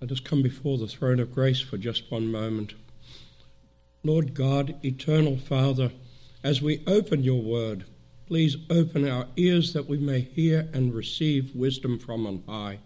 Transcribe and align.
Let 0.00 0.12
us 0.12 0.20
come 0.20 0.40
before 0.40 0.78
the 0.78 0.86
throne 0.86 1.20
of 1.20 1.34
grace 1.34 1.60
for 1.60 1.76
just 1.76 2.10
one 2.10 2.32
moment. 2.32 2.72
Lord 4.02 4.32
God, 4.32 4.74
eternal 4.82 5.36
Father, 5.36 5.92
as 6.42 6.62
we 6.62 6.82
open 6.86 7.22
your 7.22 7.42
word, 7.42 7.84
please 8.26 8.56
open 8.70 9.06
our 9.06 9.26
ears 9.36 9.74
that 9.74 9.88
we 9.88 9.98
may 9.98 10.20
hear 10.20 10.70
and 10.72 10.94
receive 10.94 11.54
wisdom 11.54 11.98
from 11.98 12.26
on 12.26 12.42
high. 12.48 12.78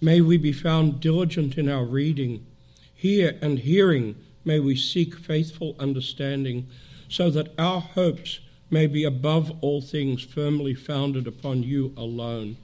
May 0.00 0.22
we 0.22 0.38
be 0.38 0.52
found 0.52 1.00
diligent 1.00 1.58
in 1.58 1.68
our 1.68 1.84
reading. 1.84 2.46
Hear 2.94 3.38
and 3.42 3.58
hearing, 3.58 4.16
may 4.42 4.58
we 4.58 4.74
seek 4.74 5.14
faithful 5.16 5.76
understanding, 5.78 6.66
so 7.08 7.28
that 7.28 7.52
our 7.58 7.80
hopes 7.80 8.40
may 8.70 8.86
be 8.86 9.04
above 9.04 9.52
all 9.60 9.82
things 9.82 10.22
firmly 10.22 10.74
founded 10.74 11.26
upon 11.26 11.62
you 11.62 11.92
alone. 11.94 12.56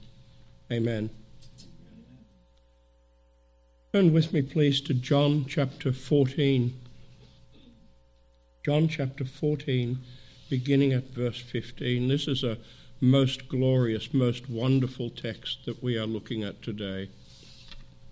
Amen. 0.71 1.11
Turn 3.91 4.13
with 4.13 4.33
me, 4.33 4.43
please, 4.43 4.81
to 4.81 4.93
John 4.93 5.45
chapter 5.47 5.91
14. 5.91 6.79
John 8.63 8.87
chapter 8.87 9.25
14, 9.25 9.97
beginning 10.47 10.93
at 10.93 11.09
verse 11.09 11.39
15. 11.39 12.07
This 12.07 12.27
is 12.27 12.43
a 12.43 12.59
most 13.01 13.49
glorious, 13.49 14.13
most 14.13 14.47
wonderful 14.47 15.09
text 15.09 15.65
that 15.65 15.81
we 15.81 15.97
are 15.97 16.05
looking 16.05 16.43
at 16.43 16.61
today. 16.61 17.09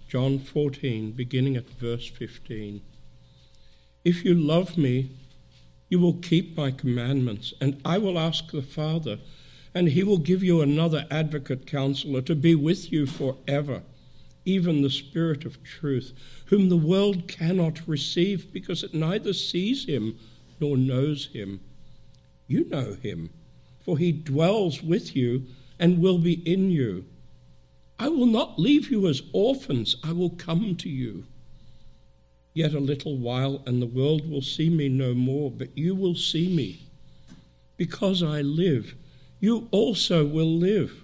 John 0.07 0.39
14, 0.39 1.11
beginning 1.11 1.55
at 1.55 1.69
verse 1.69 2.07
15. 2.07 2.81
If 4.03 4.25
you 4.25 4.33
love 4.33 4.79
me, 4.79 5.11
you 5.89 5.99
will 5.99 6.15
keep 6.15 6.57
my 6.57 6.71
commandments, 6.71 7.53
and 7.61 7.79
I 7.85 7.99
will 7.99 8.17
ask 8.17 8.49
the 8.49 8.63
Father, 8.63 9.19
and 9.75 9.89
he 9.89 10.03
will 10.03 10.17
give 10.17 10.41
you 10.41 10.59
another 10.59 11.05
advocate 11.11 11.67
counselor 11.67 12.23
to 12.23 12.33
be 12.33 12.55
with 12.55 12.91
you 12.91 13.05
forever 13.05 13.83
even 14.47 14.81
the 14.81 14.89
Spirit 14.89 15.43
of 15.43 15.61
truth, 15.61 16.13
whom 16.45 16.69
the 16.69 16.77
world 16.77 17.27
cannot 17.27 17.85
receive 17.85 18.53
because 18.53 18.81
it 18.81 18.93
neither 18.93 19.33
sees 19.33 19.85
him 19.85 20.17
nor 20.61 20.77
knows 20.77 21.27
him. 21.33 21.59
You 22.47 22.63
know 22.69 22.93
him, 22.93 23.29
for 23.81 23.97
he 23.97 24.13
dwells 24.13 24.81
with 24.81 25.17
you 25.17 25.43
and 25.77 26.01
will 26.01 26.17
be 26.17 26.35
in 26.49 26.71
you. 26.71 27.03
I 27.99 28.07
will 28.07 28.25
not 28.25 28.57
leave 28.57 28.89
you 28.89 29.07
as 29.07 29.21
orphans, 29.33 29.97
I 30.01 30.13
will 30.13 30.29
come 30.29 30.77
to 30.77 30.89
you. 30.89 31.25
Yet 32.53 32.73
a 32.73 32.79
little 32.79 33.17
while, 33.17 33.61
and 33.65 33.81
the 33.81 33.85
world 33.85 34.31
will 34.31 34.41
see 34.41 34.69
me 34.69 34.87
no 34.87 35.13
more, 35.13 35.51
but 35.51 35.77
you 35.77 35.93
will 35.93 36.15
see 36.15 36.47
me. 36.47 36.83
Because 37.75 38.23
I 38.23 38.41
live, 38.41 38.95
you 39.41 39.67
also 39.71 40.25
will 40.25 40.57
live. 40.57 41.03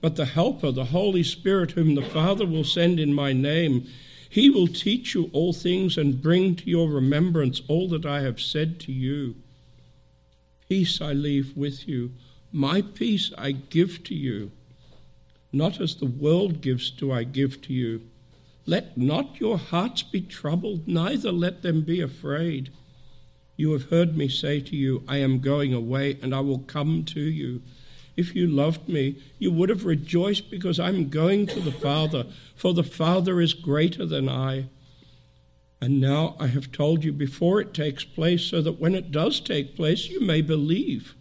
But 0.00 0.16
the 0.16 0.26
Helper, 0.26 0.70
the 0.70 0.86
Holy 0.86 1.22
Spirit, 1.22 1.72
whom 1.72 1.94
the 1.94 2.02
Father 2.02 2.46
will 2.46 2.64
send 2.64 3.00
in 3.00 3.14
my 3.14 3.32
name, 3.32 3.86
he 4.28 4.50
will 4.50 4.66
teach 4.66 5.14
you 5.14 5.30
all 5.32 5.52
things 5.52 5.96
and 5.96 6.20
bring 6.20 6.56
to 6.56 6.70
your 6.70 6.90
remembrance 6.90 7.62
all 7.68 7.88
that 7.88 8.04
I 8.04 8.20
have 8.20 8.40
said 8.40 8.78
to 8.80 8.92
you. 8.92 9.36
Peace 10.68 11.00
I 11.00 11.12
leave 11.12 11.56
with 11.56 11.88
you, 11.88 12.12
my 12.52 12.82
peace 12.82 13.32
I 13.38 13.52
give 13.52 14.02
to 14.04 14.14
you. 14.14 14.50
Not 15.52 15.80
as 15.80 15.94
the 15.94 16.06
world 16.06 16.60
gives 16.60 16.90
do 16.90 17.12
I 17.12 17.24
give 17.24 17.62
to 17.62 17.72
you. 17.72 18.02
Let 18.66 18.98
not 18.98 19.40
your 19.40 19.58
hearts 19.58 20.02
be 20.02 20.20
troubled, 20.20 20.88
neither 20.88 21.30
let 21.30 21.62
them 21.62 21.82
be 21.82 22.00
afraid. 22.00 22.70
You 23.56 23.72
have 23.72 23.90
heard 23.90 24.16
me 24.16 24.28
say 24.28 24.60
to 24.60 24.76
you, 24.76 25.04
I 25.08 25.18
am 25.18 25.40
going 25.40 25.72
away, 25.72 26.18
and 26.20 26.34
I 26.34 26.40
will 26.40 26.58
come 26.58 27.04
to 27.04 27.20
you. 27.20 27.62
If 28.16 28.34
you 28.34 28.46
loved 28.46 28.88
me, 28.88 29.22
you 29.38 29.50
would 29.52 29.68
have 29.68 29.84
rejoiced 29.84 30.50
because 30.50 30.80
I'm 30.80 31.10
going 31.10 31.46
to 31.48 31.60
the 31.60 31.72
Father, 31.72 32.26
for 32.54 32.72
the 32.72 32.82
Father 32.82 33.40
is 33.40 33.52
greater 33.52 34.06
than 34.06 34.28
I. 34.28 34.68
And 35.80 36.00
now 36.00 36.36
I 36.40 36.46
have 36.46 36.72
told 36.72 37.04
you 37.04 37.12
before 37.12 37.60
it 37.60 37.74
takes 37.74 38.04
place, 38.04 38.42
so 38.42 38.62
that 38.62 38.80
when 38.80 38.94
it 38.94 39.12
does 39.12 39.40
take 39.40 39.76
place, 39.76 40.08
you 40.08 40.20
may 40.20 40.40
believe. 40.40 41.14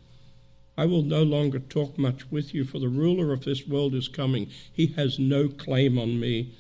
I 0.78 0.86
will 0.86 1.04
no 1.04 1.24
longer 1.24 1.60
talk 1.60 1.98
much 1.98 2.32
with 2.32 2.54
you, 2.54 2.64
for 2.64 2.80
the 2.80 2.88
ruler 2.88 3.34
of 3.34 3.44
this 3.44 3.68
world 3.68 3.94
is 3.94 4.08
coming. 4.08 4.50
He 4.72 4.88
has 4.96 5.20
no 5.20 5.50
claim 5.50 5.98
on 5.98 6.20
me. 6.20 6.54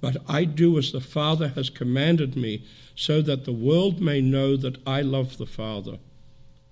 But 0.00 0.16
I 0.28 0.44
do 0.44 0.76
as 0.78 0.92
the 0.92 1.00
Father 1.00 1.48
has 1.48 1.70
commanded 1.70 2.36
me, 2.36 2.64
so 2.96 3.22
that 3.22 3.44
the 3.44 3.52
world 3.52 4.00
may 4.00 4.20
know 4.20 4.56
that 4.56 4.78
I 4.86 5.02
love 5.02 5.38
the 5.38 5.46
Father. 5.46 5.98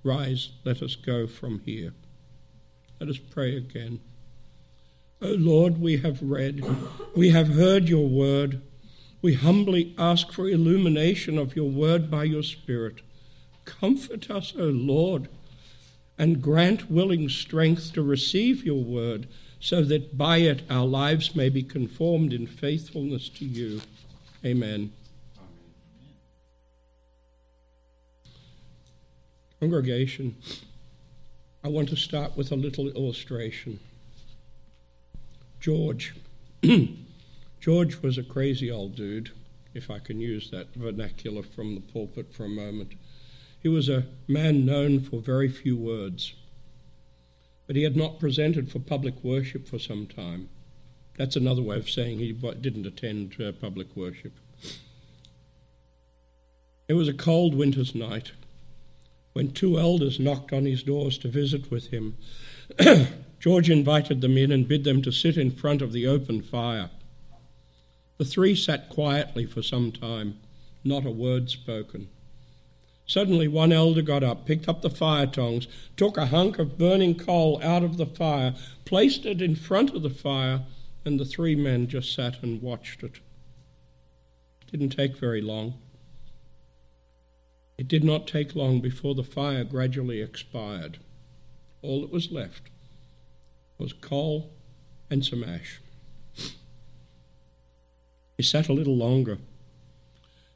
Rise, 0.02 0.50
let 0.64 0.82
us 0.82 0.96
go 0.96 1.26
from 1.26 1.60
here. 1.60 1.94
Let 3.04 3.16
us 3.16 3.18
pray 3.18 3.54
again. 3.54 4.00
O 5.20 5.28
oh 5.28 5.34
Lord, 5.34 5.78
we 5.78 5.98
have 5.98 6.22
read, 6.22 6.64
we 7.14 7.32
have 7.32 7.48
heard 7.48 7.86
your 7.86 8.08
word. 8.08 8.62
We 9.20 9.34
humbly 9.34 9.94
ask 9.98 10.32
for 10.32 10.48
illumination 10.48 11.36
of 11.36 11.54
your 11.54 11.68
word 11.68 12.10
by 12.10 12.24
your 12.24 12.42
Spirit. 12.42 13.02
Comfort 13.66 14.30
us, 14.30 14.54
O 14.58 14.64
Lord, 14.64 15.28
and 16.16 16.40
grant 16.40 16.90
willing 16.90 17.28
strength 17.28 17.92
to 17.92 18.02
receive 18.02 18.64
your 18.64 18.82
word, 18.82 19.28
so 19.60 19.82
that 19.82 20.16
by 20.16 20.38
it 20.38 20.62
our 20.70 20.86
lives 20.86 21.36
may 21.36 21.50
be 21.50 21.62
conformed 21.62 22.32
in 22.32 22.46
faithfulness 22.46 23.28
to 23.28 23.44
you. 23.44 23.82
Amen. 24.42 24.94
Congregation. 29.60 30.36
I 31.64 31.68
want 31.68 31.88
to 31.88 31.96
start 31.96 32.36
with 32.36 32.52
a 32.52 32.56
little 32.56 32.90
illustration. 32.90 33.80
George. 35.60 36.14
George 37.60 38.02
was 38.02 38.18
a 38.18 38.22
crazy 38.22 38.70
old 38.70 38.94
dude, 38.94 39.30
if 39.72 39.90
I 39.90 39.98
can 39.98 40.20
use 40.20 40.50
that 40.50 40.74
vernacular 40.74 41.42
from 41.42 41.74
the 41.74 41.80
pulpit 41.80 42.34
for 42.34 42.44
a 42.44 42.50
moment. 42.50 42.92
He 43.58 43.70
was 43.70 43.88
a 43.88 44.04
man 44.28 44.66
known 44.66 45.00
for 45.00 45.20
very 45.20 45.48
few 45.48 45.74
words, 45.74 46.34
but 47.66 47.76
he 47.76 47.84
had 47.84 47.96
not 47.96 48.20
presented 48.20 48.70
for 48.70 48.78
public 48.78 49.24
worship 49.24 49.66
for 49.66 49.78
some 49.78 50.06
time. 50.06 50.50
That's 51.16 51.34
another 51.34 51.62
way 51.62 51.78
of 51.78 51.88
saying 51.88 52.18
he 52.18 52.32
didn't 52.32 52.86
attend 52.86 53.40
uh, 53.40 53.52
public 53.52 53.96
worship. 53.96 54.34
It 56.88 56.92
was 56.92 57.08
a 57.08 57.14
cold 57.14 57.54
winter's 57.54 57.94
night 57.94 58.32
when 59.34 59.50
two 59.50 59.78
elders 59.78 60.18
knocked 60.18 60.52
on 60.52 60.64
his 60.64 60.82
doors 60.82 61.18
to 61.18 61.28
visit 61.28 61.70
with 61.70 61.88
him. 61.88 62.16
George 63.40 63.68
invited 63.68 64.22
them 64.22 64.38
in 64.38 64.50
and 64.50 64.66
bid 64.66 64.84
them 64.84 65.02
to 65.02 65.12
sit 65.12 65.36
in 65.36 65.50
front 65.50 65.82
of 65.82 65.92
the 65.92 66.06
open 66.06 66.40
fire. 66.40 66.88
The 68.16 68.24
three 68.24 68.54
sat 68.54 68.88
quietly 68.88 69.44
for 69.44 69.60
some 69.60 69.92
time, 69.92 70.38
not 70.82 71.04
a 71.04 71.10
word 71.10 71.50
spoken. 71.50 72.08
Suddenly, 73.06 73.48
one 73.48 73.72
elder 73.72 74.00
got 74.00 74.22
up, 74.22 74.46
picked 74.46 74.68
up 74.68 74.80
the 74.80 74.88
fire 74.88 75.26
tongs, 75.26 75.66
took 75.96 76.16
a 76.16 76.26
hunk 76.26 76.58
of 76.58 76.78
burning 76.78 77.16
coal 77.16 77.60
out 77.62 77.82
of 77.82 77.98
the 77.98 78.06
fire, 78.06 78.54
placed 78.84 79.26
it 79.26 79.42
in 79.42 79.56
front 79.56 79.94
of 79.94 80.02
the 80.02 80.10
fire, 80.10 80.62
and 81.04 81.20
the 81.20 81.26
three 81.26 81.54
men 81.54 81.86
just 81.86 82.14
sat 82.14 82.42
and 82.42 82.62
watched 82.62 83.02
it. 83.02 83.18
didn't 84.70 84.90
take 84.90 85.18
very 85.18 85.42
long. 85.42 85.74
It 87.76 87.88
did 87.88 88.04
not 88.04 88.26
take 88.26 88.54
long 88.54 88.80
before 88.80 89.14
the 89.14 89.24
fire 89.24 89.64
gradually 89.64 90.20
expired. 90.20 90.98
All 91.82 92.00
that 92.02 92.12
was 92.12 92.30
left 92.30 92.70
was 93.78 93.92
coal 93.92 94.52
and 95.10 95.24
some 95.24 95.42
ash. 95.42 95.80
He 98.36 98.42
sat 98.42 98.68
a 98.68 98.72
little 98.72 98.96
longer. 98.96 99.38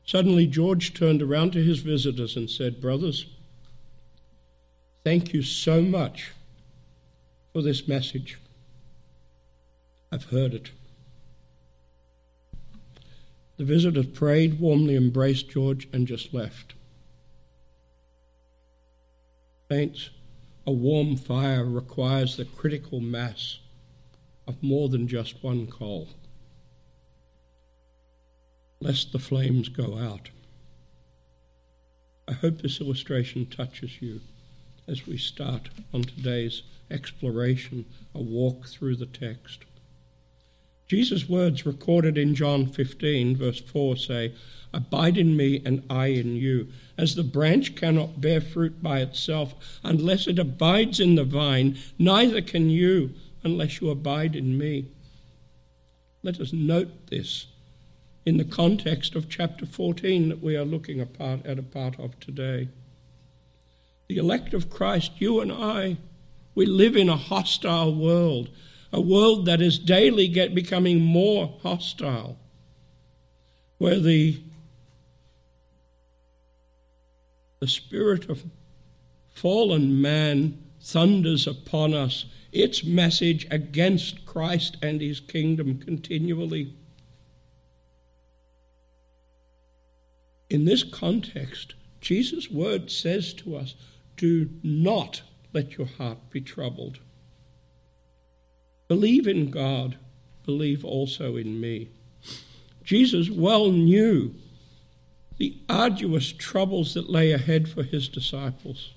Suddenly, 0.05 0.47
George 0.47 0.95
turned 0.95 1.21
around 1.21 1.53
to 1.53 1.63
his 1.63 1.81
visitors 1.81 2.37
and 2.37 2.49
said, 2.49 2.81
Brothers, 2.81 3.27
thank 5.05 5.35
you 5.35 5.43
so 5.43 5.83
much 5.83 6.33
for 7.53 7.63
this 7.63 7.87
message. 7.87 8.39
I've 10.11 10.25
heard 10.25 10.55
it. 10.55 10.71
The 13.59 13.65
visitors 13.65 14.07
prayed, 14.07 14.61
warmly 14.61 14.97
embraced 14.97 15.51
George, 15.51 15.89
and 15.93 16.07
just 16.07 16.33
left. 16.33 16.75
Saints, 19.71 20.09
a 20.67 20.73
warm 20.73 21.15
fire 21.17 21.65
requires 21.65 22.37
the 22.37 22.47
critical 22.47 23.01
mass 23.01 23.59
of 24.47 24.63
more 24.63 24.89
than 24.89 25.07
just 25.07 25.43
one 25.45 25.67
coal, 25.67 26.09
lest 28.81 29.13
the 29.13 29.19
flames 29.19 29.69
go 29.69 29.99
out. 29.99 30.31
I 32.27 32.33
hope 32.33 32.63
this 32.63 32.81
illustration 32.81 33.45
touches 33.45 34.01
you 34.01 34.23
as 34.87 35.07
we 35.07 35.19
start 35.19 35.69
on 35.93 36.03
today's 36.03 36.63
exploration, 36.91 37.85
a 38.15 38.23
walk 38.23 38.67
through 38.67 38.97
the 38.97 39.05
text. 39.05 39.67
Jesus' 40.89 41.29
words 41.29 41.67
recorded 41.67 42.17
in 42.17 42.35
John 42.35 42.67
15, 42.67 43.37
verse 43.37 43.61
4 43.61 43.97
say, 43.99 44.35
Abide 44.73 45.19
in 45.19 45.37
me 45.37 45.63
and 45.65 45.83
I 45.89 46.07
in 46.07 46.37
you. 46.37 46.69
As 46.97 47.15
the 47.15 47.23
branch 47.23 47.77
cannot 47.77 48.21
bear 48.21 48.41
fruit 48.41 48.83
by 48.83 49.01
itself 49.01 49.55
unless 49.85 50.27
it 50.27 50.39
abides 50.39 50.99
in 50.99 51.15
the 51.15 51.25
vine, 51.25 51.79
neither 51.99 52.41
can 52.41 52.71
you 52.71 53.15
unless 53.43 53.81
you 53.81 53.91
abide 53.91 54.35
in 54.35 54.57
me. 54.57 54.87
Let 56.23 56.41
us 56.41 56.53
note 56.53 57.09
this 57.09 57.47
in 58.27 58.37
the 58.37 58.45
context 58.45 59.15
of 59.15 59.29
chapter 59.29 59.65
14 59.65 60.29
that 60.31 60.43
we 60.43 60.57
are 60.57 60.65
looking 60.65 61.01
at 61.01 61.09
a 61.21 61.63
part 61.63 61.99
of 62.01 62.19
today. 62.19 62.69
The 64.09 64.17
elect 64.17 64.55
of 64.55 64.71
Christ, 64.71 65.13
you 65.19 65.41
and 65.41 65.53
I, 65.53 65.99
we 66.55 66.67
live 66.67 66.97
in 66.97 67.09
a 67.09 67.17
hostile 67.17 67.95
world 67.95 68.49
a 68.93 69.01
world 69.01 69.47
that 69.47 69.61
is 69.61 69.79
daily 69.79 70.29
get, 70.29 70.55
becoming 70.55 71.01
more 71.01 71.59
hostile, 71.63 72.39
where 73.79 74.01
the, 74.01 74.41
the 77.61 77.69
spirit 77.69 78.29
of 78.29 78.45
fallen 79.29 80.01
man 80.01 80.63
thunders 80.81 81.47
upon 81.47 81.95
us 81.95 82.25
its 82.51 82.83
message 82.83 83.47
against 83.51 84.25
Christ 84.25 84.77
and 84.81 85.01
his 85.01 85.21
kingdom 85.21 85.79
continually. 85.79 86.75
In 90.49 90.65
this 90.65 90.83
context, 90.83 91.75
Jesus' 92.01 92.51
word 92.51 92.91
says 92.91 93.35
to 93.35 93.57
us 93.57 93.75
do 94.17 94.51
not 94.63 95.23
let 95.53 95.77
your 95.77 95.87
heart 95.87 96.19
be 96.31 96.41
troubled. 96.41 97.01
Believe 98.89 99.29
in 99.29 99.51
God, 99.51 99.97
believe 100.45 100.85
also 100.85 101.37
in 101.37 101.61
me. 101.61 101.89
Jesus 102.83 103.31
well 103.31 103.71
knew 103.71 104.35
the 105.37 105.57
arduous 105.69 106.33
troubles 106.33 106.95
that 106.95 107.11
lay 107.11 107.33
ahead 107.33 107.69
for 107.69 107.83
his 107.83 108.09
disciples, 108.09 108.93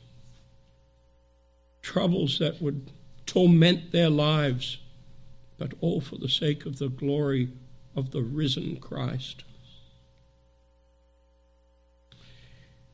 troubles 1.82 2.40
that 2.40 2.62
would 2.62 2.90
torment 3.26 3.92
their 3.92 4.10
lives, 4.10 4.80
but 5.58 5.74
all 5.82 6.02
for 6.02 6.18
the 6.18 6.30
sake 6.30 6.66
of 6.66 6.80
the 6.80 6.90
glory 6.90 7.50
of 7.96 8.12
the 8.12 8.22
risen 8.22 8.78
Christ. 8.78 9.44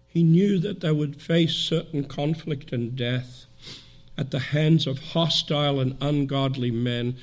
He 0.07 0.23
knew 0.23 0.57
that 0.59 0.81
they 0.81 0.91
would 0.91 1.21
face 1.21 1.53
certain 1.53 2.03
conflict 2.05 2.73
and 2.73 2.95
death 2.95 3.46
at 4.17 4.31
the 4.31 4.39
hands 4.39 4.87
of 4.87 4.99
hostile 4.99 5.79
and 5.79 5.97
ungodly 6.01 6.71
men. 6.71 7.17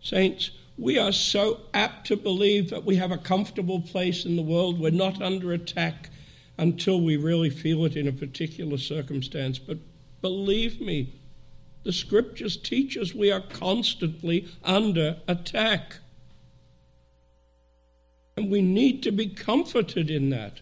Saints, 0.00 0.50
we 0.76 0.98
are 0.98 1.12
so 1.12 1.60
apt 1.74 2.06
to 2.06 2.16
believe 2.16 2.70
that 2.70 2.84
we 2.84 2.96
have 2.96 3.10
a 3.10 3.18
comfortable 3.18 3.80
place 3.80 4.24
in 4.24 4.36
the 4.36 4.42
world. 4.42 4.78
We're 4.78 4.90
not 4.90 5.20
under 5.20 5.52
attack 5.52 6.10
until 6.56 7.00
we 7.00 7.16
really 7.16 7.50
feel 7.50 7.84
it 7.84 7.96
in 7.96 8.08
a 8.08 8.12
particular 8.12 8.78
circumstance. 8.78 9.58
But 9.58 9.78
believe 10.20 10.80
me, 10.80 11.14
the 11.84 11.92
scriptures 11.92 12.56
teach 12.56 12.96
us 12.96 13.14
we 13.14 13.30
are 13.30 13.40
constantly 13.40 14.48
under 14.64 15.18
attack. 15.26 15.98
And 18.36 18.50
we 18.50 18.62
need 18.62 19.02
to 19.04 19.10
be 19.10 19.28
comforted 19.28 20.10
in 20.10 20.30
that. 20.30 20.60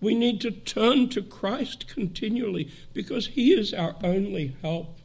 We 0.00 0.14
need 0.14 0.40
to 0.42 0.50
turn 0.50 1.08
to 1.10 1.22
Christ 1.22 1.88
continually 1.88 2.70
because 2.92 3.28
He 3.28 3.52
is 3.52 3.74
our 3.74 3.96
only 4.02 4.56
help. 4.62 4.97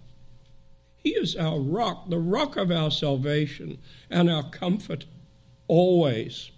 He 1.04 1.10
is 1.10 1.36
our 1.36 1.60
rock, 1.60 2.10
the 2.10 2.18
rock 2.18 2.56
of 2.56 2.72
our 2.72 2.90
salvation 2.90 3.80
and 4.10 4.30
our 4.30 4.44
comfort 4.50 5.06
always. 5.68 6.50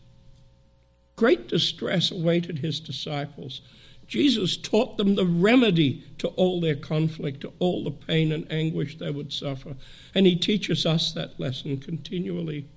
Great 1.16 1.48
distress 1.48 2.12
awaited 2.12 2.60
his 2.60 2.80
disciples. 2.80 3.62
Jesus 4.06 4.56
taught 4.56 4.98
them 4.98 5.16
the 5.16 5.26
remedy 5.26 6.04
to 6.20 6.28
all 6.30 6.62
their 6.62 6.76
conflict, 6.76 7.42
to 7.42 7.54
all 7.58 7.84
the 7.84 7.90
pain 7.90 8.32
and 8.32 8.46
anguish 8.52 8.98
they 8.98 9.10
would 9.10 9.34
suffer. 9.34 9.76
And 10.14 10.28
he 10.28 10.36
teaches 10.36 10.86
us 10.86 11.12
that 11.14 11.40
lesson 11.40 11.80
continually. 11.80 12.68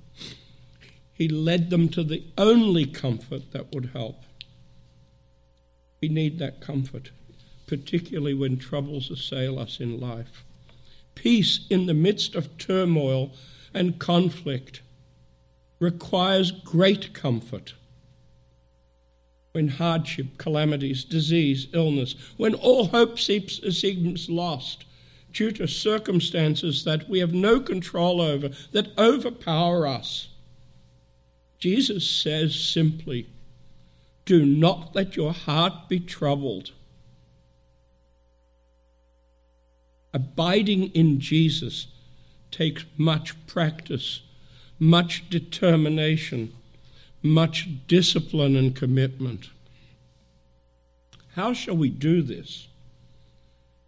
He 1.13 1.29
led 1.29 1.69
them 1.69 1.91
to 1.91 2.03
the 2.03 2.25
only 2.39 2.87
comfort 2.87 3.53
that 3.53 3.75
would 3.75 3.91
help. 3.93 4.23
We 6.01 6.09
need 6.09 6.39
that 6.39 6.63
comfort, 6.63 7.11
particularly 7.67 8.33
when 8.33 8.57
troubles 8.57 9.11
assail 9.11 9.59
us 9.59 9.81
in 9.81 10.01
life 10.01 10.45
peace 11.19 11.67
in 11.69 11.87
the 11.87 11.95
midst 11.95 12.35
of 12.35 12.57
turmoil 12.59 13.33
and 13.75 13.99
conflict 13.99 14.83
requires 15.81 16.51
great 16.51 17.13
comfort. 17.13 17.75
When 19.53 19.69
hardship, 19.69 20.39
calamities, 20.39 21.05
disease, 21.05 21.67
illness, 21.73 22.15
when 22.37 22.55
all 22.55 22.87
hope 22.87 23.19
seems, 23.19 23.61
lost 24.29 24.85
due 25.33 25.51
to 25.53 25.67
circumstances 25.67 26.85
that 26.85 27.09
we 27.09 27.19
have 27.19 27.35
no 27.35 27.61
control 27.61 28.21
over, 28.21 28.51
that 28.73 28.97
overpower 28.97 29.87
us, 29.87 30.29
Jesus 31.59 32.09
says 32.09 32.55
simply, 32.55 33.29
Do 34.25 34.45
not 34.47 34.95
let 34.95 35.17
your 35.17 35.33
heart 35.33 35.89
be 35.89 35.99
troubled. 35.99 36.73
Abiding 40.13 40.89
in 40.89 41.21
Jesus 41.21 41.89
takes 42.51 42.85
much 42.97 43.35
practice, 43.47 44.23
much 44.79 45.29
determination, 45.29 46.53
much 47.23 47.69
discipline 47.87 48.57
and 48.57 48.75
commitment. 48.75 49.51
How 51.35 51.53
shall 51.53 51.77
we 51.77 51.91
do 51.91 52.23
this? 52.23 52.69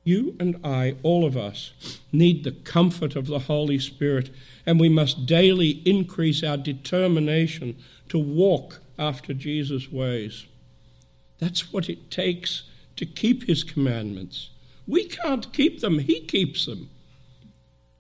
You 0.04 0.36
and 0.40 0.58
I, 0.64 0.96
all 1.02 1.26
of 1.26 1.36
us, 1.36 1.72
need 2.12 2.42
the 2.42 2.52
comfort 2.52 3.16
of 3.16 3.26
the 3.26 3.40
Holy 3.40 3.78
Spirit, 3.78 4.30
and 4.64 4.80
we 4.80 4.88
must 4.88 5.26
daily 5.26 5.82
increase 5.84 6.42
our 6.42 6.56
determination 6.56 7.76
to 8.08 8.18
walk 8.18 8.80
after 8.98 9.34
Jesus' 9.34 9.90
ways. 9.90 10.46
That's 11.38 11.72
what 11.72 11.88
it 11.88 12.10
takes 12.10 12.64
to 12.96 13.06
keep 13.06 13.46
His 13.46 13.62
commandments. 13.62 14.50
We 14.86 15.04
can't 15.04 15.52
keep 15.52 15.80
them, 15.80 15.98
He 15.98 16.20
keeps 16.20 16.66
them. 16.66 16.90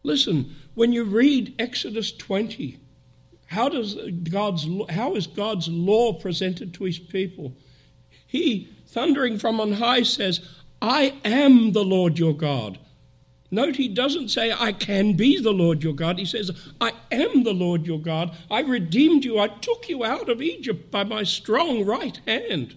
Listen, 0.02 0.56
when 0.74 0.92
you 0.92 1.04
read 1.04 1.54
Exodus 1.58 2.12
20, 2.12 2.78
how, 3.46 3.68
does 3.68 3.96
God's, 4.30 4.66
how 4.88 5.14
is 5.14 5.26
God's 5.26 5.68
law 5.68 6.12
presented 6.12 6.72
to 6.74 6.84
His 6.84 6.98
people? 6.98 7.54
He, 8.26 8.68
thundering 8.86 9.38
from 9.38 9.60
on 9.60 9.72
high, 9.72 10.02
says, 10.02 10.40
I 10.80 11.14
am 11.24 11.72
the 11.72 11.84
Lord 11.84 12.18
your 12.18 12.34
God. 12.34 12.78
Note, 13.50 13.76
he 13.76 13.88
doesn't 13.88 14.28
say, 14.28 14.52
I 14.52 14.72
can 14.72 15.14
be 15.14 15.40
the 15.40 15.52
Lord 15.52 15.82
your 15.82 15.92
God. 15.92 16.18
He 16.18 16.24
says, 16.24 16.52
I 16.80 16.92
am 17.10 17.42
the 17.42 17.52
Lord 17.52 17.84
your 17.84 17.98
God. 17.98 18.36
I 18.48 18.60
redeemed 18.60 19.24
you. 19.24 19.40
I 19.40 19.48
took 19.48 19.88
you 19.88 20.04
out 20.04 20.28
of 20.28 20.40
Egypt 20.40 20.90
by 20.90 21.02
my 21.02 21.24
strong 21.24 21.84
right 21.84 22.20
hand. 22.26 22.76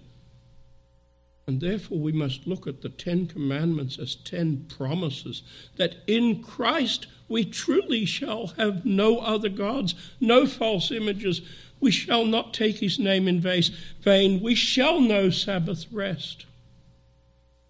And 1.46 1.60
therefore, 1.60 2.00
we 2.00 2.14
must 2.14 2.48
look 2.48 2.68
at 2.68 2.82
the 2.82 2.90
Ten 2.90 3.28
Commandments 3.28 4.00
as 4.00 4.16
ten 4.16 4.66
promises 4.70 5.44
that 5.76 5.98
in 6.08 6.42
Christ 6.42 7.08
we 7.28 7.44
truly 7.44 8.06
shall 8.06 8.48
have 8.58 8.86
no 8.86 9.20
other 9.20 9.50
gods, 9.50 9.94
no 10.22 10.46
false 10.46 10.90
images. 10.90 11.42
We 11.82 11.92
shall 11.92 12.26
not 12.26 12.54
take 12.54 12.78
his 12.78 12.98
name 12.98 13.28
in 13.28 13.42
vain. 13.42 14.42
We 14.42 14.56
shall 14.56 15.02
know 15.02 15.30
Sabbath 15.30 15.86
rest. 15.92 16.46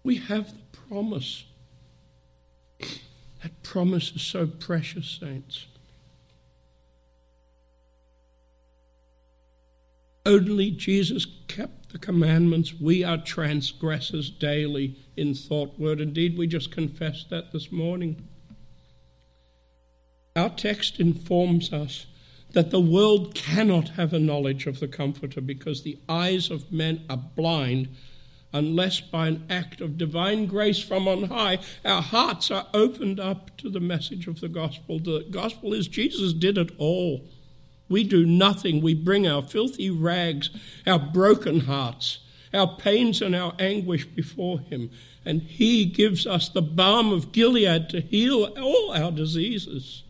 We 0.04 0.16
have 0.16 0.52
the 0.52 0.78
promise. 0.88 1.44
That 2.78 3.62
promise 3.64 4.12
is 4.14 4.22
so 4.22 4.46
precious, 4.46 5.18
saints. 5.20 5.66
Only 10.26 10.70
Jesus 10.70 11.26
kept 11.48 11.92
the 11.92 11.98
commandments, 11.98 12.74
we 12.80 13.04
are 13.04 13.18
transgressors 13.18 14.30
daily 14.30 14.96
in 15.16 15.34
thought, 15.34 15.78
word, 15.78 16.00
and 16.00 16.14
deed. 16.14 16.38
We 16.38 16.46
just 16.46 16.72
confessed 16.72 17.30
that 17.30 17.52
this 17.52 17.70
morning. 17.70 18.26
Our 20.34 20.50
text 20.50 20.98
informs 20.98 21.72
us 21.72 22.06
that 22.52 22.70
the 22.70 22.80
world 22.80 23.34
cannot 23.34 23.90
have 23.90 24.12
a 24.12 24.18
knowledge 24.18 24.66
of 24.66 24.80
the 24.80 24.88
Comforter 24.88 25.40
because 25.40 25.82
the 25.82 25.98
eyes 26.08 26.50
of 26.50 26.72
men 26.72 27.04
are 27.10 27.16
blind 27.16 27.88
unless 28.52 29.00
by 29.00 29.28
an 29.28 29.44
act 29.50 29.80
of 29.80 29.98
divine 29.98 30.46
grace 30.46 30.78
from 30.78 31.08
on 31.08 31.24
high 31.24 31.58
our 31.84 32.00
hearts 32.00 32.50
are 32.52 32.68
opened 32.72 33.18
up 33.18 33.56
to 33.56 33.68
the 33.68 33.80
message 33.80 34.26
of 34.28 34.40
the 34.40 34.48
gospel. 34.48 34.98
The 35.00 35.26
gospel 35.30 35.74
is 35.74 35.88
Jesus 35.88 36.32
did 36.32 36.56
it 36.56 36.70
all. 36.78 37.28
We 37.94 38.02
do 38.02 38.26
nothing. 38.26 38.82
We 38.82 38.92
bring 38.92 39.24
our 39.24 39.40
filthy 39.40 39.88
rags, 39.88 40.50
our 40.84 40.98
broken 40.98 41.60
hearts, 41.60 42.18
our 42.52 42.76
pains 42.76 43.22
and 43.22 43.36
our 43.36 43.54
anguish 43.60 44.04
before 44.04 44.58
Him, 44.58 44.90
and 45.24 45.40
He 45.42 45.84
gives 45.84 46.26
us 46.26 46.48
the 46.48 46.60
balm 46.60 47.12
of 47.12 47.30
Gilead 47.30 47.88
to 47.90 48.00
heal 48.00 48.52
all 48.58 48.92
our 48.92 49.12
diseases. 49.12 50.02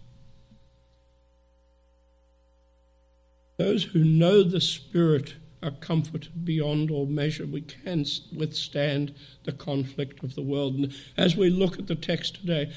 Those 3.59 3.85
who 3.85 4.03
know 4.03 4.43
the 4.43 4.63
Spirit 4.63 5.35
are 5.63 5.71
comforted 5.71 6.43
beyond 6.43 6.91
all 6.91 7.05
measure. 7.05 7.45
We 7.45 7.61
can 7.61 8.07
withstand 8.35 9.15
the 9.43 9.53
conflict 9.53 10.25
of 10.25 10.35
the 10.35 10.43
world. 10.43 10.77
And 10.77 10.95
as 11.19 11.37
we 11.37 11.51
look 11.51 11.79
at 11.79 11.89
the 11.89 11.95
text 11.95 12.37
today, 12.37 12.73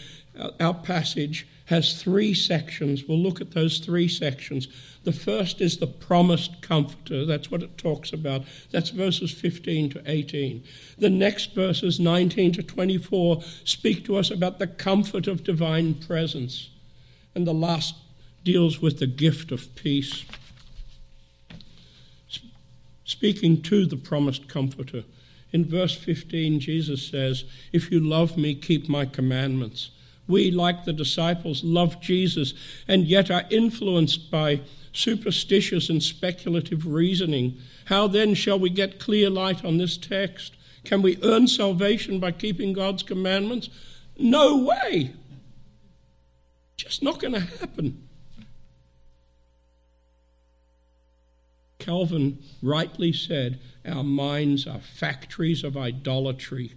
our 0.59 0.73
passage 0.73 1.47
has 1.67 2.01
three 2.01 2.33
sections. 2.33 3.03
We'll 3.07 3.19
look 3.19 3.39
at 3.39 3.51
those 3.51 3.79
three 3.79 4.07
sections. 4.07 4.67
The 5.03 5.11
first 5.11 5.61
is 5.61 5.77
the 5.77 5.87
promised 5.87 6.61
comforter. 6.61 7.25
That's 7.25 7.51
what 7.51 7.63
it 7.63 7.77
talks 7.77 8.11
about. 8.11 8.43
That's 8.71 8.89
verses 8.89 9.31
15 9.31 9.91
to 9.91 10.01
18. 10.05 10.63
The 10.97 11.09
next 11.09 11.53
verses 11.53 11.99
19 11.99 12.53
to 12.53 12.63
24 12.63 13.41
speak 13.63 14.05
to 14.05 14.17
us 14.17 14.31
about 14.31 14.59
the 14.59 14.67
comfort 14.67 15.27
of 15.27 15.43
divine 15.43 15.95
presence. 15.95 16.69
And 17.35 17.45
the 17.45 17.53
last 17.53 17.95
deals 18.43 18.81
with 18.81 18.99
the 18.99 19.07
gift 19.07 19.51
of 19.51 19.75
peace 19.75 20.25
speaking 23.07 23.61
to 23.61 23.85
the 23.85 23.95
promised 23.95 24.47
Comforter. 24.49 25.03
In 25.53 25.65
verse 25.65 25.95
15, 25.95 26.59
Jesus 26.59 27.07
says, 27.07 27.45
If 27.71 27.89
you 27.89 28.01
love 28.01 28.37
me, 28.37 28.53
keep 28.53 28.89
my 28.89 29.05
commandments. 29.05 29.91
We, 30.27 30.51
like 30.51 30.85
the 30.85 30.93
disciples, 30.93 31.63
love 31.63 32.01
Jesus 32.01 32.53
and 32.87 33.05
yet 33.05 33.31
are 33.31 33.45
influenced 33.49 34.29
by 34.29 34.61
superstitious 34.91 35.89
and 35.89 36.01
speculative 36.01 36.85
reasoning. 36.85 37.57
How 37.85 38.07
then 38.07 38.33
shall 38.33 38.59
we 38.59 38.69
get 38.69 38.99
clear 38.99 39.29
light 39.29 39.63
on 39.63 39.77
this 39.77 39.97
text? 39.97 40.55
Can 40.83 41.01
we 41.01 41.19
earn 41.23 41.47
salvation 41.47 42.19
by 42.19 42.31
keeping 42.31 42.73
God's 42.73 43.03
commandments? 43.03 43.69
No 44.17 44.57
way. 44.57 45.13
Just 46.75 47.03
not 47.03 47.19
going 47.19 47.33
to 47.33 47.39
happen. 47.39 48.07
Calvin 51.79 52.39
rightly 52.61 53.13
said, 53.13 53.59
Our 53.85 54.03
minds 54.03 54.67
are 54.67 54.79
factories 54.79 55.63
of 55.63 55.77
idolatry. 55.77 56.73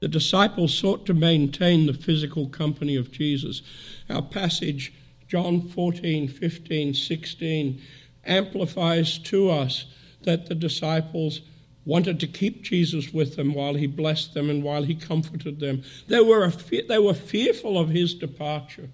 The 0.00 0.08
disciples 0.08 0.74
sought 0.74 1.04
to 1.06 1.14
maintain 1.14 1.86
the 1.86 1.94
physical 1.94 2.48
company 2.48 2.96
of 2.96 3.12
Jesus. 3.12 3.62
Our 4.08 4.22
passage, 4.22 4.92
John 5.28 5.68
14, 5.68 6.26
15, 6.26 6.94
16, 6.94 7.82
amplifies 8.24 9.18
to 9.18 9.50
us 9.50 9.86
that 10.22 10.46
the 10.46 10.54
disciples 10.54 11.42
wanted 11.84 12.20
to 12.20 12.26
keep 12.26 12.62
Jesus 12.62 13.12
with 13.12 13.36
them 13.36 13.54
while 13.54 13.74
he 13.74 13.86
blessed 13.86 14.34
them 14.34 14.50
and 14.50 14.62
while 14.62 14.84
he 14.84 14.94
comforted 14.94 15.60
them. 15.60 15.82
They 16.08 16.20
were, 16.20 16.48
they 16.48 16.98
were 16.98 17.14
fearful 17.14 17.78
of 17.78 17.90
his 17.90 18.14
departure. 18.14 18.90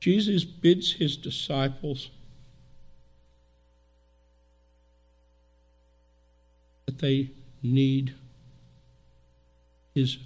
Jesus 0.00 0.44
bids 0.44 0.94
his 0.94 1.16
disciples 1.16 2.10
that 6.86 6.98
they 6.98 7.30
need 7.62 8.14
his 9.94 10.18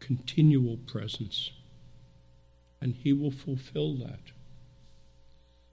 continual 0.00 0.76
presence, 0.76 1.52
and 2.80 2.94
he 2.94 3.12
will 3.12 3.30
fulfill 3.30 3.94
that. 3.96 4.32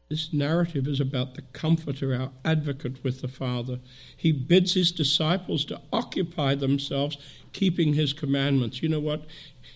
This 0.10 0.32
narrative 0.32 0.88
is 0.88 1.02
about 1.02 1.36
the 1.36 1.42
Comforter, 1.42 2.16
our 2.16 2.32
advocate 2.46 3.04
with 3.04 3.22
the 3.22 3.28
Father. 3.28 3.80
He 4.16 4.32
bids 4.32 4.74
his 4.74 4.92
disciples 4.92 5.66
to 5.66 5.82
occupy 5.92 6.56
themselves 6.56 7.18
keeping 7.52 7.94
his 7.94 8.14
commandments. 8.14 8.82
You 8.82 8.90
know 8.90 9.02
what? 9.02 9.26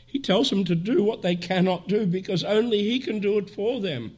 He 0.06 0.20
tells 0.20 0.50
them 0.50 0.64
to 0.66 0.76
do 0.76 1.04
what 1.04 1.22
they 1.22 1.36
cannot 1.36 1.88
do 1.88 2.06
because 2.06 2.44
only 2.44 2.84
He 2.84 3.00
can 3.00 3.20
do 3.20 3.38
it 3.38 3.50
for 3.50 3.82
them. 3.82 4.18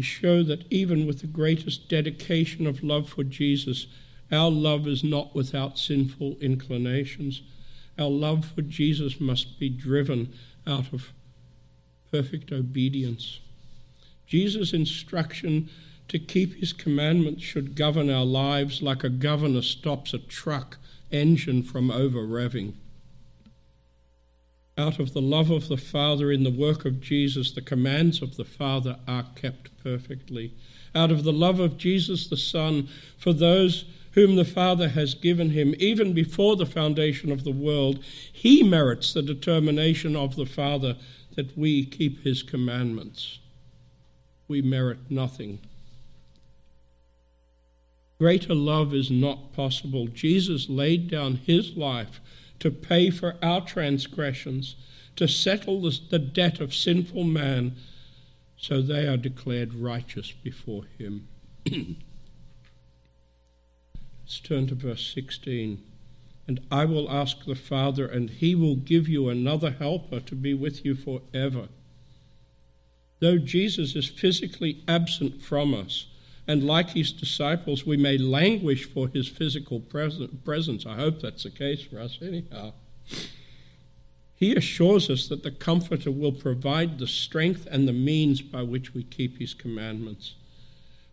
Show 0.00 0.44
that 0.44 0.64
even 0.70 1.06
with 1.06 1.20
the 1.20 1.26
greatest 1.26 1.88
dedication 1.88 2.66
of 2.66 2.84
love 2.84 3.08
for 3.08 3.24
Jesus, 3.24 3.86
our 4.30 4.50
love 4.50 4.86
is 4.86 5.02
not 5.02 5.34
without 5.34 5.78
sinful 5.78 6.36
inclinations. 6.40 7.42
Our 7.98 8.08
love 8.08 8.52
for 8.54 8.62
Jesus 8.62 9.20
must 9.20 9.58
be 9.58 9.68
driven 9.68 10.32
out 10.66 10.92
of 10.92 11.12
perfect 12.12 12.52
obedience. 12.52 13.40
Jesus' 14.26 14.72
instruction 14.72 15.68
to 16.08 16.18
keep 16.18 16.54
his 16.54 16.72
commandments 16.72 17.42
should 17.42 17.74
govern 17.74 18.08
our 18.08 18.24
lives 18.24 18.80
like 18.82 19.02
a 19.02 19.08
governor 19.08 19.62
stops 19.62 20.14
a 20.14 20.18
truck 20.18 20.78
engine 21.10 21.62
from 21.62 21.90
over 21.90 22.20
revving. 22.20 22.74
Out 24.78 25.00
of 25.00 25.12
the 25.12 25.20
love 25.20 25.50
of 25.50 25.66
the 25.66 25.76
Father 25.76 26.30
in 26.30 26.44
the 26.44 26.52
work 26.52 26.84
of 26.84 27.00
Jesus, 27.00 27.50
the 27.50 27.60
commands 27.60 28.22
of 28.22 28.36
the 28.36 28.44
Father 28.44 28.96
are 29.08 29.26
kept 29.34 29.76
perfectly. 29.82 30.54
Out 30.94 31.10
of 31.10 31.24
the 31.24 31.32
love 31.32 31.58
of 31.58 31.76
Jesus 31.76 32.28
the 32.28 32.36
Son 32.36 32.88
for 33.16 33.32
those 33.32 33.86
whom 34.12 34.36
the 34.36 34.44
Father 34.44 34.90
has 34.90 35.14
given 35.14 35.50
him, 35.50 35.74
even 35.78 36.12
before 36.12 36.54
the 36.54 36.64
foundation 36.64 37.32
of 37.32 37.42
the 37.42 37.50
world, 37.50 38.04
he 38.32 38.62
merits 38.62 39.12
the 39.12 39.22
determination 39.22 40.14
of 40.14 40.36
the 40.36 40.46
Father 40.46 40.96
that 41.34 41.58
we 41.58 41.84
keep 41.84 42.22
his 42.22 42.44
commandments. 42.44 43.40
We 44.46 44.62
merit 44.62 45.10
nothing. 45.10 45.58
Greater 48.18 48.54
love 48.54 48.94
is 48.94 49.10
not 49.10 49.52
possible. 49.52 50.06
Jesus 50.06 50.68
laid 50.68 51.10
down 51.10 51.36
his 51.36 51.76
life 51.76 52.20
to 52.60 52.70
pay 52.70 53.10
for 53.10 53.36
our 53.42 53.60
transgressions, 53.60 54.76
to 55.16 55.26
settle 55.28 55.80
the 55.80 56.18
debt 56.18 56.60
of 56.60 56.74
sinful 56.74 57.24
man, 57.24 57.76
so 58.56 58.82
they 58.82 59.06
are 59.06 59.16
declared 59.16 59.74
righteous 59.74 60.32
before 60.32 60.84
him. 60.98 61.28
Let's 64.28 64.40
turn 64.40 64.66
to 64.66 64.74
verse 64.74 65.10
16. 65.14 65.82
And 66.46 66.60
I 66.70 66.84
will 66.84 67.10
ask 67.10 67.44
the 67.44 67.54
Father, 67.54 68.06
and 68.06 68.30
he 68.30 68.54
will 68.54 68.76
give 68.76 69.08
you 69.08 69.28
another 69.28 69.70
helper 69.70 70.20
to 70.20 70.34
be 70.34 70.54
with 70.54 70.84
you 70.84 70.94
forever. 70.94 71.68
Though 73.20 73.38
Jesus 73.38 73.94
is 73.96 74.06
physically 74.06 74.82
absent 74.86 75.42
from 75.42 75.74
us, 75.74 76.06
and 76.48 76.64
like 76.64 76.90
his 76.90 77.12
disciples, 77.12 77.84
we 77.84 77.98
may 77.98 78.16
languish 78.16 78.86
for 78.86 79.06
his 79.08 79.28
physical 79.28 79.80
presence. 79.80 80.86
I 80.86 80.94
hope 80.94 81.20
that's 81.20 81.42
the 81.42 81.50
case 81.50 81.82
for 81.82 82.00
us, 82.00 82.18
anyhow. 82.22 82.72
He 84.34 84.54
assures 84.56 85.10
us 85.10 85.28
that 85.28 85.42
the 85.42 85.50
Comforter 85.50 86.10
will 86.10 86.32
provide 86.32 86.98
the 86.98 87.06
strength 87.06 87.68
and 87.70 87.86
the 87.86 87.92
means 87.92 88.40
by 88.40 88.62
which 88.62 88.94
we 88.94 89.02
keep 89.02 89.38
his 89.38 89.52
commandments. 89.52 90.36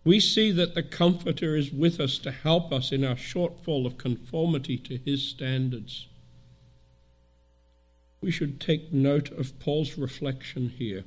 We 0.06 0.22
see 0.22 0.52
that 0.52 0.74
the 0.74 0.84
Comforter 0.84 1.58
is 1.58 1.70
with 1.70 2.00
us 2.00 2.18
to 2.20 2.32
help 2.32 2.72
us 2.72 2.94
in 2.94 3.04
our 3.04 3.16
shortfall 3.16 3.86
of 3.86 3.98
conformity 3.98 4.78
to 4.78 4.98
his 4.98 5.28
standards. 5.28 6.08
We 8.22 8.32
should 8.32 8.62
take 8.62 8.94
note 8.94 9.32
of 9.32 9.60
Paul's 9.60 9.98
reflection 9.98 10.70
here. 10.70 11.04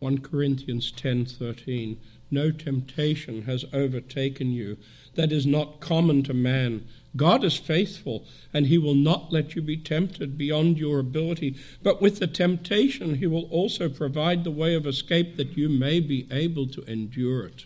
1 0.00 0.22
Corinthians 0.22 0.90
10:13 0.90 1.96
no 2.30 2.50
temptation 2.50 3.42
has 3.42 3.64
overtaken 3.72 4.52
you 4.52 4.78
that 5.14 5.32
is 5.32 5.46
not 5.46 5.80
common 5.80 6.22
to 6.22 6.32
man. 6.32 6.86
God 7.16 7.42
is 7.44 7.56
faithful, 7.56 8.26
and 8.54 8.68
he 8.68 8.78
will 8.78 8.94
not 8.94 9.32
let 9.32 9.56
you 9.56 9.62
be 9.62 9.76
tempted 9.76 10.38
beyond 10.38 10.78
your 10.78 11.00
ability. 11.00 11.56
But 11.82 12.00
with 12.00 12.20
the 12.20 12.28
temptation, 12.28 13.16
he 13.16 13.26
will 13.26 13.44
also 13.50 13.88
provide 13.88 14.44
the 14.44 14.50
way 14.50 14.74
of 14.74 14.86
escape 14.86 15.36
that 15.36 15.56
you 15.56 15.68
may 15.68 15.98
be 15.98 16.28
able 16.30 16.68
to 16.68 16.82
endure 16.84 17.46
it. 17.46 17.64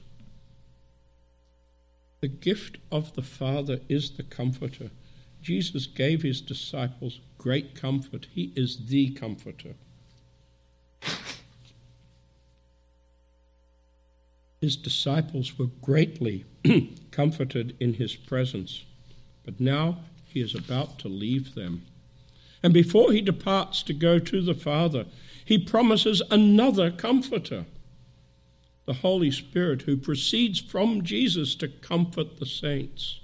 The 2.20 2.28
gift 2.28 2.78
of 2.90 3.14
the 3.14 3.22
Father 3.22 3.80
is 3.88 4.12
the 4.12 4.22
Comforter. 4.22 4.90
Jesus 5.42 5.86
gave 5.86 6.22
his 6.22 6.40
disciples 6.40 7.20
great 7.36 7.74
comfort. 7.74 8.28
He 8.32 8.54
is 8.56 8.86
the 8.86 9.10
comforter. 9.10 9.74
His 14.64 14.76
disciples 14.76 15.58
were 15.58 15.68
greatly 15.82 16.46
comforted 17.10 17.76
in 17.78 17.92
his 17.92 18.16
presence, 18.16 18.86
but 19.44 19.60
now 19.60 19.98
he 20.26 20.40
is 20.40 20.54
about 20.54 20.98
to 21.00 21.08
leave 21.08 21.54
them. 21.54 21.82
And 22.62 22.72
before 22.72 23.12
he 23.12 23.20
departs 23.20 23.82
to 23.82 23.92
go 23.92 24.18
to 24.18 24.40
the 24.40 24.54
Father, 24.54 25.04
he 25.44 25.58
promises 25.58 26.22
another 26.30 26.90
comforter, 26.90 27.66
the 28.86 28.94
Holy 28.94 29.30
Spirit, 29.30 29.82
who 29.82 29.98
proceeds 29.98 30.60
from 30.60 31.04
Jesus 31.04 31.54
to 31.56 31.68
comfort 31.68 32.38
the 32.38 32.46
saints. 32.46 33.20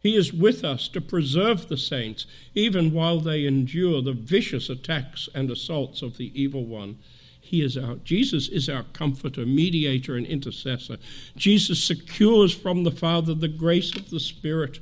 He 0.00 0.16
is 0.16 0.32
with 0.32 0.64
us 0.64 0.88
to 0.88 1.02
preserve 1.02 1.68
the 1.68 1.76
saints, 1.76 2.24
even 2.54 2.94
while 2.94 3.20
they 3.20 3.44
endure 3.44 4.00
the 4.00 4.14
vicious 4.14 4.70
attacks 4.70 5.28
and 5.34 5.50
assaults 5.50 6.00
of 6.00 6.16
the 6.16 6.32
evil 6.32 6.64
one. 6.64 6.96
He 7.44 7.62
is 7.62 7.76
our 7.76 7.96
Jesus 7.96 8.48
is 8.48 8.68
our 8.70 8.84
comforter, 8.94 9.44
mediator, 9.44 10.16
and 10.16 10.26
intercessor. 10.26 10.96
Jesus 11.36 11.84
secures 11.84 12.54
from 12.54 12.84
the 12.84 12.90
Father 12.90 13.34
the 13.34 13.48
grace 13.48 13.94
of 13.94 14.08
the 14.08 14.18
Spirit. 14.18 14.80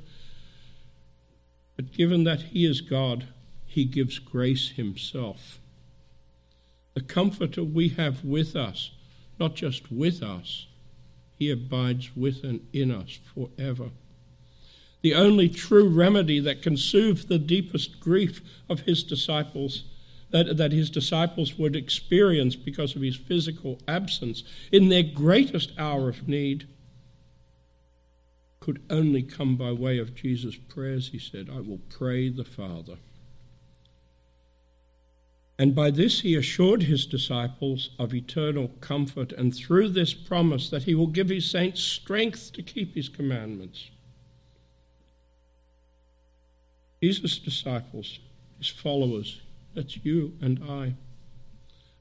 But 1.74 1.92
given 1.92 2.22
that 2.24 2.42
he 2.42 2.64
is 2.64 2.80
God, 2.80 3.26
he 3.66 3.84
gives 3.84 4.20
grace 4.20 4.70
himself. 4.70 5.58
The 6.94 7.00
comforter 7.00 7.64
we 7.64 7.88
have 7.90 8.24
with 8.24 8.54
us, 8.54 8.92
not 9.40 9.56
just 9.56 9.90
with 9.90 10.22
us, 10.22 10.66
he 11.36 11.50
abides 11.50 12.14
with 12.14 12.44
and 12.44 12.64
in 12.72 12.92
us 12.92 13.18
forever 13.34 13.90
the 15.02 15.14
only 15.14 15.48
true 15.48 15.88
remedy 15.88 16.38
that 16.40 16.62
can 16.62 16.76
soothe 16.76 17.28
the 17.28 17.38
deepest 17.38 18.00
grief 18.00 18.40
of 18.68 18.80
his 18.80 19.02
disciples, 19.02 19.82
that, 20.32 20.56
that 20.56 20.72
his 20.72 20.90
disciples 20.90 21.56
would 21.56 21.76
experience 21.76 22.56
because 22.56 22.96
of 22.96 23.02
his 23.02 23.16
physical 23.16 23.78
absence 23.86 24.42
in 24.72 24.88
their 24.88 25.02
greatest 25.02 25.72
hour 25.78 26.08
of 26.08 26.26
need, 26.26 26.66
could 28.60 28.82
only 28.90 29.22
come 29.22 29.56
by 29.56 29.72
way 29.72 29.98
of 29.98 30.14
Jesus' 30.14 30.56
prayers. 30.56 31.08
He 31.08 31.18
said, 31.18 31.48
I 31.50 31.60
will 31.60 31.80
pray 31.88 32.28
the 32.28 32.44
Father. 32.44 32.98
And 35.58 35.74
by 35.74 35.90
this 35.90 36.20
he 36.20 36.34
assured 36.34 36.84
his 36.84 37.04
disciples 37.04 37.90
of 37.98 38.14
eternal 38.14 38.68
comfort, 38.80 39.32
and 39.32 39.54
through 39.54 39.90
this 39.90 40.14
promise 40.14 40.70
that 40.70 40.84
he 40.84 40.94
will 40.94 41.08
give 41.08 41.28
his 41.28 41.50
saints 41.50 41.82
strength 41.82 42.52
to 42.54 42.62
keep 42.62 42.94
his 42.94 43.08
commandments. 43.08 43.90
Jesus' 47.02 47.38
disciples, 47.38 48.20
his 48.58 48.68
followers, 48.68 49.40
that's 49.74 50.04
you 50.04 50.34
and 50.40 50.62
I, 50.68 50.94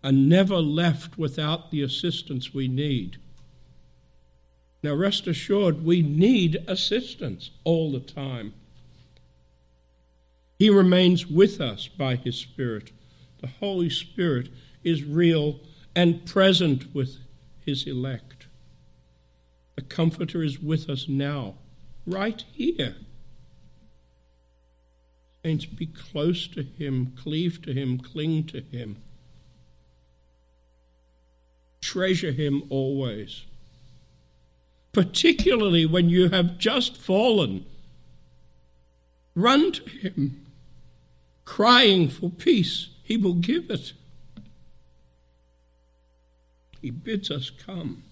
are 0.04 0.12
never 0.12 0.58
left 0.58 1.18
without 1.18 1.72
the 1.72 1.82
assistance 1.82 2.54
we 2.54 2.68
need. 2.68 3.18
Now, 4.84 4.96
rest 4.96 5.28
assured, 5.28 5.86
we 5.86 6.02
need 6.02 6.64
assistance 6.68 7.52
all 7.64 7.92
the 7.92 8.00
time. 8.00 8.54
He 10.58 10.70
remains 10.70 11.28
with 11.28 11.62
us 11.62 11.88
by 11.88 12.16
His 12.16 12.36
Spirit. 12.36 12.92
The 13.42 13.48
Holy 13.48 13.90
Spirit 13.90 14.50
is 14.84 15.04
real 15.04 15.60
and 15.96 16.26
present 16.26 16.94
with 16.96 17.18
His 17.64 17.86
elect. 17.86 18.48
The 19.76 19.84
Comforter 19.84 20.44
is 20.44 20.60
with 20.60 20.90
us 20.90 21.08
now, 21.08 21.56
right 22.08 22.44
here. 22.52 22.96
Saints, 25.44 25.66
be 25.66 25.88
close 25.88 26.48
to 26.50 26.62
Him, 26.62 27.14
cleave 27.18 27.62
to 27.64 27.74
Him, 27.74 27.98
cling 27.98 28.46
to 28.46 28.62
Him. 28.62 28.98
Treasure 31.82 32.32
Him 32.32 32.64
always. 32.70 33.46
Particularly 34.92 35.86
when 35.86 36.10
you 36.10 36.30
have 36.30 36.60
just 36.60 36.96
fallen. 36.96 37.66
Run 39.34 39.72
to 39.72 39.90
Him, 39.90 40.46
crying 41.46 42.10
for 42.10 42.30
peace. 42.30 42.90
He 43.04 43.18
will 43.18 43.34
give 43.34 43.72
it. 43.72 43.94
He 46.82 46.92
bids 46.92 47.32
us 47.32 47.50
come. 47.50 48.04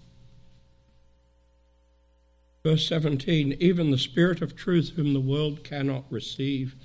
Verse 2.63 2.87
17 2.87 3.57
Even 3.59 3.91
the 3.91 3.97
Spirit 3.97 4.41
of 4.41 4.55
truth, 4.55 4.93
whom 4.95 5.13
the 5.13 5.19
world 5.19 5.63
cannot 5.63 6.05
receive, 6.09 6.75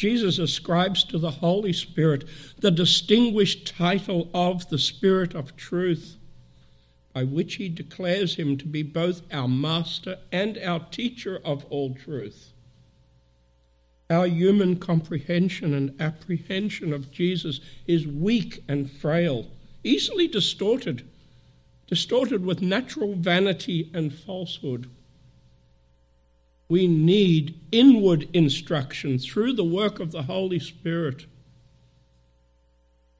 Jesus 0.00 0.38
ascribes 0.38 1.04
to 1.04 1.18
the 1.18 1.30
Holy 1.30 1.74
Spirit 1.74 2.24
the 2.58 2.70
distinguished 2.70 3.66
title 3.66 4.30
of 4.32 4.66
the 4.70 4.78
Spirit 4.78 5.34
of 5.34 5.56
truth, 5.56 6.16
by 7.12 7.22
which 7.22 7.56
he 7.56 7.68
declares 7.68 8.36
him 8.36 8.56
to 8.56 8.64
be 8.64 8.82
both 8.82 9.20
our 9.30 9.46
master 9.46 10.16
and 10.32 10.56
our 10.56 10.80
teacher 10.90 11.38
of 11.44 11.66
all 11.66 11.94
truth. 11.94 12.54
Our 14.08 14.26
human 14.26 14.76
comprehension 14.76 15.74
and 15.74 16.00
apprehension 16.00 16.94
of 16.94 17.10
Jesus 17.10 17.60
is 17.86 18.06
weak 18.06 18.64
and 18.66 18.90
frail, 18.90 19.48
easily 19.84 20.26
distorted, 20.26 21.06
distorted 21.86 22.42
with 22.42 22.62
natural 22.62 23.16
vanity 23.16 23.90
and 23.92 24.14
falsehood 24.14 24.88
we 26.70 26.86
need 26.86 27.60
inward 27.72 28.28
instruction 28.32 29.18
through 29.18 29.52
the 29.52 29.64
work 29.64 29.98
of 29.98 30.12
the 30.12 30.22
Holy 30.22 30.60
Spirit. 30.60 31.26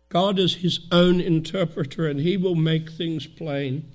God 0.08 0.38
is 0.38 0.54
his 0.56 0.86
own 0.90 1.20
interpreter 1.20 2.06
and 2.06 2.20
he 2.20 2.36
will 2.36 2.54
make 2.54 2.90
things 2.90 3.26
plain. 3.26 3.90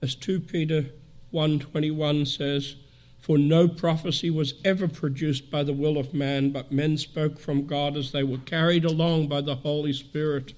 As 0.00 0.14
2 0.14 0.40
Peter 0.40 0.86
1:21 1.34 2.26
says, 2.26 2.76
for 3.18 3.36
no 3.36 3.68
prophecy 3.68 4.30
was 4.30 4.54
ever 4.64 4.88
produced 4.88 5.48
by 5.50 5.62
the 5.62 5.72
will 5.72 5.96
of 5.96 6.12
man, 6.12 6.50
but 6.50 6.72
men 6.72 6.96
spoke 6.96 7.38
from 7.38 7.66
God 7.66 7.96
as 7.96 8.10
they 8.10 8.24
were 8.24 8.38
carried 8.38 8.84
along 8.84 9.28
by 9.28 9.40
the 9.40 9.56
Holy 9.56 9.92
Spirit. 9.92 10.54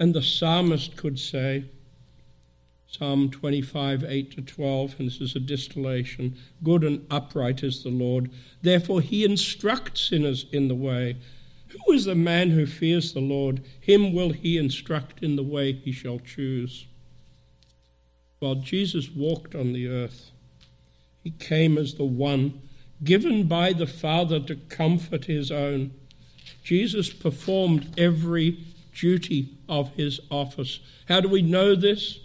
And 0.00 0.14
the 0.14 0.22
psalmist 0.22 0.96
could 0.96 1.18
say, 1.18 1.64
Psalm 2.90 3.30
25, 3.30 4.02
8 4.02 4.30
to 4.32 4.40
12, 4.40 4.94
and 4.98 5.08
this 5.08 5.20
is 5.20 5.36
a 5.36 5.40
distillation. 5.40 6.36
Good 6.64 6.82
and 6.82 7.06
upright 7.10 7.62
is 7.62 7.82
the 7.82 7.90
Lord. 7.90 8.30
Therefore, 8.62 9.02
he 9.02 9.24
instructs 9.24 10.08
sinners 10.08 10.46
in 10.52 10.68
the 10.68 10.74
way. 10.74 11.18
Who 11.68 11.92
is 11.92 12.06
the 12.06 12.14
man 12.14 12.50
who 12.50 12.64
fears 12.64 13.12
the 13.12 13.20
Lord? 13.20 13.62
Him 13.78 14.14
will 14.14 14.30
he 14.30 14.56
instruct 14.56 15.22
in 15.22 15.36
the 15.36 15.42
way 15.42 15.72
he 15.72 15.92
shall 15.92 16.18
choose. 16.18 16.86
While 18.38 18.54
Jesus 18.54 19.10
walked 19.10 19.54
on 19.54 19.74
the 19.74 19.86
earth, 19.86 20.30
he 21.22 21.30
came 21.30 21.76
as 21.76 21.94
the 21.94 22.04
one 22.04 22.62
given 23.04 23.46
by 23.46 23.74
the 23.74 23.86
Father 23.86 24.40
to 24.40 24.56
comfort 24.56 25.26
his 25.26 25.50
own. 25.50 25.92
Jesus 26.64 27.12
performed 27.12 27.94
every 27.98 28.64
duty 28.94 29.58
of 29.68 29.92
his 29.94 30.20
office. 30.30 30.80
How 31.06 31.20
do 31.20 31.28
we 31.28 31.42
know 31.42 31.74
this? 31.74 32.20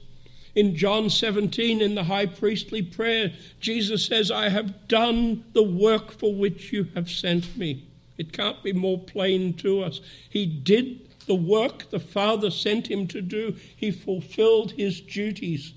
In 0.55 0.75
John 0.75 1.09
17, 1.09 1.81
in 1.81 1.95
the 1.95 2.03
high 2.03 2.27
priestly 2.27 2.81
prayer, 2.81 3.33
Jesus 3.59 4.05
says, 4.05 4.29
I 4.29 4.49
have 4.49 4.87
done 4.87 5.43
the 5.53 5.63
work 5.63 6.11
for 6.11 6.33
which 6.33 6.71
you 6.71 6.87
have 6.93 7.09
sent 7.09 7.57
me. 7.57 7.87
It 8.17 8.31
can't 8.31 8.61
be 8.61 8.73
more 8.73 8.99
plain 8.99 9.53
to 9.55 9.81
us. 9.81 9.99
He 10.29 10.45
did 10.45 10.99
the 11.25 11.35
work 11.35 11.89
the 11.89 11.99
Father 11.99 12.51
sent 12.51 12.91
him 12.91 13.07
to 13.07 13.21
do, 13.21 13.55
he 13.75 13.91
fulfilled 13.91 14.73
his 14.73 14.99
duties. 15.01 15.73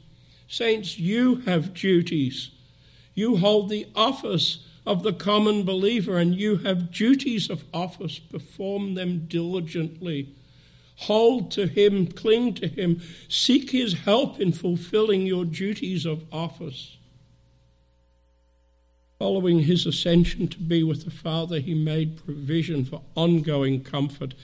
Saints, 0.49 0.99
you 0.99 1.37
have 1.47 1.75
duties. 1.75 2.51
You 3.15 3.37
hold 3.37 3.69
the 3.69 3.87
office 3.95 4.67
of 4.85 5.03
the 5.03 5.12
common 5.12 5.65
believer, 5.65 6.19
and 6.19 6.35
you 6.35 6.59
have 6.59 6.93
duties 6.93 7.51
of 7.51 7.65
office. 7.73 8.19
Perform 8.19 8.95
them 8.95 9.27
diligently. 9.27 10.35
Hold 11.01 11.51
to 11.53 11.67
Him, 11.67 12.07
cling 12.07 12.55
to 12.55 12.69
Him, 12.69 13.03
seek 13.29 13.71
His 13.71 13.93
help 13.93 14.41
in 14.41 14.53
fulfilling 14.53 15.27
your 15.27 15.45
duties 15.45 16.07
of 16.07 16.25
office. 16.33 16.97
Following 19.19 19.61
His 19.61 19.87
ascension 19.87 20.49
to 20.49 20.59
be 20.59 20.83
with 20.83 21.05
the 21.05 21.11
Father, 21.11 21.61
He 21.61 21.75
made 21.75 22.25
provision 22.25 22.85
for 22.85 23.03
ongoing 23.15 23.83
comfort. 23.83 24.35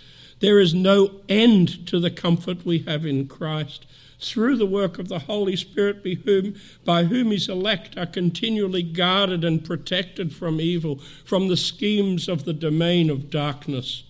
There 0.40 0.58
is 0.58 0.74
no 0.74 1.20
end 1.28 1.86
to 1.86 2.00
the 2.00 2.10
comfort 2.10 2.66
we 2.66 2.80
have 2.80 3.06
in 3.06 3.28
Christ 3.28 3.86
through 4.18 4.56
the 4.56 4.66
work 4.66 4.98
of 4.98 5.08
the 5.08 5.20
Holy 5.20 5.56
Spirit, 5.56 6.02
by 6.02 6.14
whom, 6.14 6.54
by 6.84 7.04
whom 7.04 7.30
his 7.30 7.48
elect 7.48 7.96
are 7.98 8.06
continually 8.06 8.82
guarded 8.82 9.44
and 9.44 9.64
protected 9.64 10.32
from 10.32 10.60
evil, 10.60 10.98
from 11.24 11.48
the 11.48 11.56
schemes 11.56 12.28
of 12.28 12.44
the 12.44 12.52
domain 12.52 13.10
of 13.10 13.30
darkness. 13.30 14.04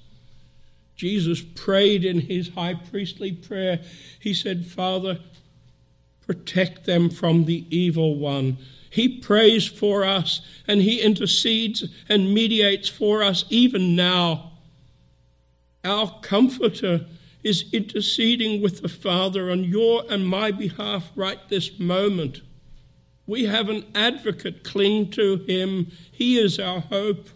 Jesus 1.02 1.40
prayed 1.40 2.04
in 2.04 2.20
his 2.20 2.50
high 2.50 2.74
priestly 2.74 3.32
prayer. 3.32 3.80
He 4.20 4.32
said, 4.32 4.64
Father, 4.64 5.18
protect 6.24 6.84
them 6.84 7.10
from 7.10 7.46
the 7.46 7.66
evil 7.76 8.16
one. 8.16 8.58
He 8.88 9.18
prays 9.18 9.66
for 9.66 10.04
us 10.04 10.42
and 10.68 10.80
He 10.80 11.00
intercedes 11.00 11.88
and 12.08 12.32
mediates 12.32 12.88
for 12.88 13.20
us 13.20 13.44
even 13.48 13.96
now. 13.96 14.52
Our 15.82 16.20
Comforter 16.20 17.06
is 17.42 17.64
interceding 17.72 18.62
with 18.62 18.82
the 18.82 18.88
Father 18.88 19.50
on 19.50 19.64
your 19.64 20.04
and 20.08 20.24
my 20.24 20.52
behalf 20.52 21.10
right 21.16 21.40
this 21.48 21.80
moment. 21.80 22.42
We 23.26 23.46
have 23.46 23.68
an 23.68 23.86
advocate. 23.92 24.62
Cling 24.62 25.10
to 25.10 25.38
him. 25.48 25.90
He 26.12 26.38
is 26.38 26.60
our 26.60 26.78
hope. 26.78 27.28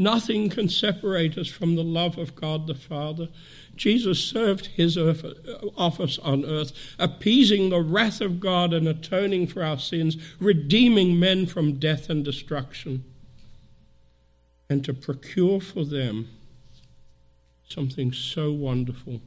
Nothing 0.00 0.48
can 0.48 0.70
separate 0.70 1.36
us 1.36 1.48
from 1.48 1.76
the 1.76 1.84
love 1.84 2.16
of 2.16 2.34
God 2.34 2.66
the 2.66 2.74
Father. 2.74 3.28
Jesus 3.76 4.18
served 4.18 4.68
his 4.68 4.96
uh, 4.96 5.12
office 5.76 6.18
on 6.20 6.42
earth, 6.42 6.72
appeasing 6.98 7.68
the 7.68 7.82
wrath 7.82 8.22
of 8.22 8.40
God 8.40 8.72
and 8.72 8.88
atoning 8.88 9.46
for 9.46 9.62
our 9.62 9.78
sins, 9.78 10.16
redeeming 10.40 11.20
men 11.20 11.44
from 11.44 11.78
death 11.78 12.08
and 12.08 12.24
destruction, 12.24 13.04
and 14.70 14.82
to 14.86 14.94
procure 14.94 15.60
for 15.60 15.84
them 15.84 16.30
something 17.68 18.10
so 18.10 18.50
wonderful 18.50 19.20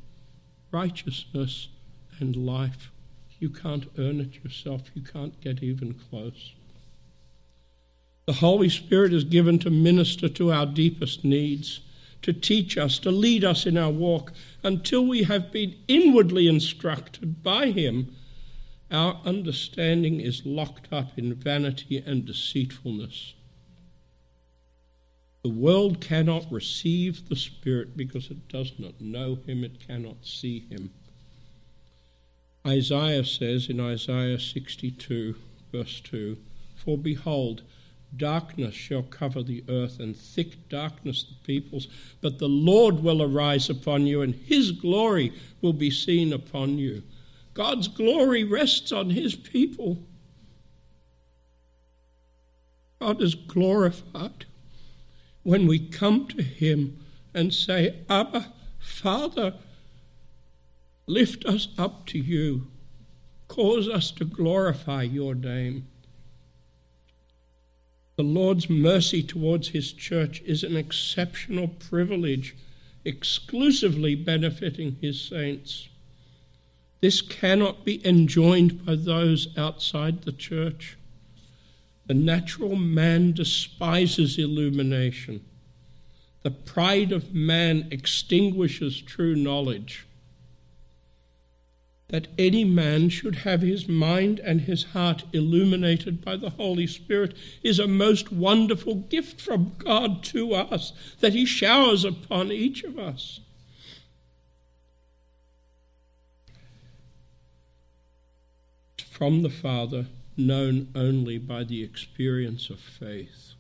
righteousness 0.72 1.68
and 2.20 2.36
life. 2.36 2.90
You 3.38 3.52
can't 3.52 3.92
earn 4.00 4.20
it 4.20 4.44
yourself, 4.44 4.90
you 4.96 5.04
can't 5.04 5.40
get 5.40 5.62
even 5.62 5.94
close. 6.10 6.56
The 8.26 8.34
Holy 8.34 8.70
Spirit 8.70 9.14
is 9.14 9.26
given 9.26 9.60
to 9.60 9.70
minister 9.70 10.30
to 10.30 10.52
our 10.52 10.66
deepest 10.66 11.26
needs, 11.26 11.82
to 12.22 12.32
teach 12.32 12.78
us, 12.78 12.98
to 13.00 13.12
lead 13.12 13.44
us 13.44 13.66
in 13.66 13.78
our 13.78 13.92
walk 13.92 14.32
until 14.64 15.06
we 15.06 15.24
have 15.24 15.52
been 15.52 15.76
inwardly 15.90 16.48
instructed 16.48 17.44
by 17.44 17.72
Him. 17.72 18.16
Our 18.90 19.20
understanding 19.26 20.22
is 20.22 20.46
locked 20.46 20.88
up 20.94 21.18
in 21.18 21.34
vanity 21.34 21.98
and 21.98 22.26
deceitfulness. 22.26 23.34
The 25.44 25.50
world 25.50 26.00
cannot 26.00 26.50
receive 26.50 27.28
the 27.28 27.36
Spirit 27.36 27.98
because 27.98 28.32
it 28.32 28.48
does 28.48 28.72
not 28.80 29.02
know 29.02 29.40
Him, 29.46 29.66
it 29.66 29.86
cannot 29.86 30.26
see 30.26 30.60
Him. 30.70 30.92
Isaiah 32.66 33.26
says 33.26 33.68
in 33.68 33.82
Isaiah 33.82 34.40
62, 34.40 35.36
verse 35.74 36.00
2 36.00 36.38
For 36.78 36.98
behold, 36.98 37.64
darkness 38.18 38.74
shall 38.76 39.04
cover 39.04 39.44
the 39.44 39.64
earth, 39.68 40.00
and 40.00 40.16
thick 40.16 40.70
darkness 40.70 41.24
the 41.24 41.36
peoples. 41.46 41.88
But 42.22 42.40
the 42.40 42.50
Lord 42.50 43.04
will 43.04 43.22
arise 43.22 43.70
upon 43.70 44.08
you, 44.08 44.22
and 44.22 44.36
his 44.36 44.72
glory 44.72 45.34
will 45.62 45.74
be 45.74 45.90
seen 45.90 46.34
upon 46.34 46.78
you. 46.78 47.04
God's 47.54 47.88
glory 47.88 48.44
rests 48.44 48.92
on 48.92 49.12
his 49.12 49.36
people. 49.36 50.00
God 53.00 53.22
is 53.22 53.36
glorified 53.36 54.46
when 55.44 55.68
we 55.68 55.78
come 55.78 56.28
to 56.30 56.42
him 56.42 57.00
and 57.34 57.54
say, 57.54 58.00
Abba, 58.10 58.54
Father, 58.80 59.56
lift 61.06 61.46
us 61.46 61.68
up 61.78 62.06
to 62.08 62.18
you. 62.18 62.68
Cause 63.48 63.88
us 63.90 64.10
to 64.12 64.26
glorify 64.26 65.04
your 65.04 65.36
name. 65.36 65.88
The 68.16 68.24
Lord's 68.24 68.70
mercy 68.70 69.24
towards 69.24 69.70
his 69.70 69.92
church 69.92 70.42
is 70.46 70.64
an 70.64 70.76
exceptional 70.76 71.68
privilege, 71.68 72.56
exclusively 73.04 74.16
benefiting 74.16 74.98
his 75.02 75.20
saints. 75.20 75.90
This 77.02 77.22
cannot 77.22 77.84
be 77.84 78.06
enjoined 78.08 78.86
by 78.86 78.96
those 78.96 79.48
outside 79.58 80.22
the 80.22 80.32
church. 80.32 80.98
The 82.06 82.14
natural 82.14 82.76
man 82.76 83.34
despises 83.34 84.38
illumination. 84.38 85.44
The 86.44 86.52
pride 86.52 87.12
of 87.12 87.34
man 87.34 87.88
extinguishes 87.90 89.02
true 89.02 89.36
knowledge. 89.36 90.06
That 92.10 92.28
any 92.38 92.64
man 92.64 93.10
should 93.10 93.38
have 93.38 93.62
his 93.62 93.88
mind 93.88 94.40
and 94.40 94.62
his 94.62 94.84
heart 94.84 95.24
illuminated 95.34 96.24
by 96.24 96.36
the 96.36 96.52
Holy 96.52 96.86
Spirit 96.86 97.36
is 97.64 97.80
a 97.80 97.88
most 97.88 98.32
wonderful 98.32 98.96
gift 98.96 99.42
from 99.42 99.76
God 99.80 100.24
to 100.26 100.54
us 100.54 100.94
that 101.22 101.34
He 101.34 101.46
showers 101.46 102.04
upon 102.06 102.52
each 102.52 102.84
of 102.84 103.00
us. 103.00 103.40
From 108.98 109.42
the 109.42 109.50
Father 109.50 110.08
known 110.36 110.90
only 110.96 111.38
by 111.38 111.64
the 111.64 111.84
experience 111.84 112.70
of 112.70 112.80
faith. 112.80 113.54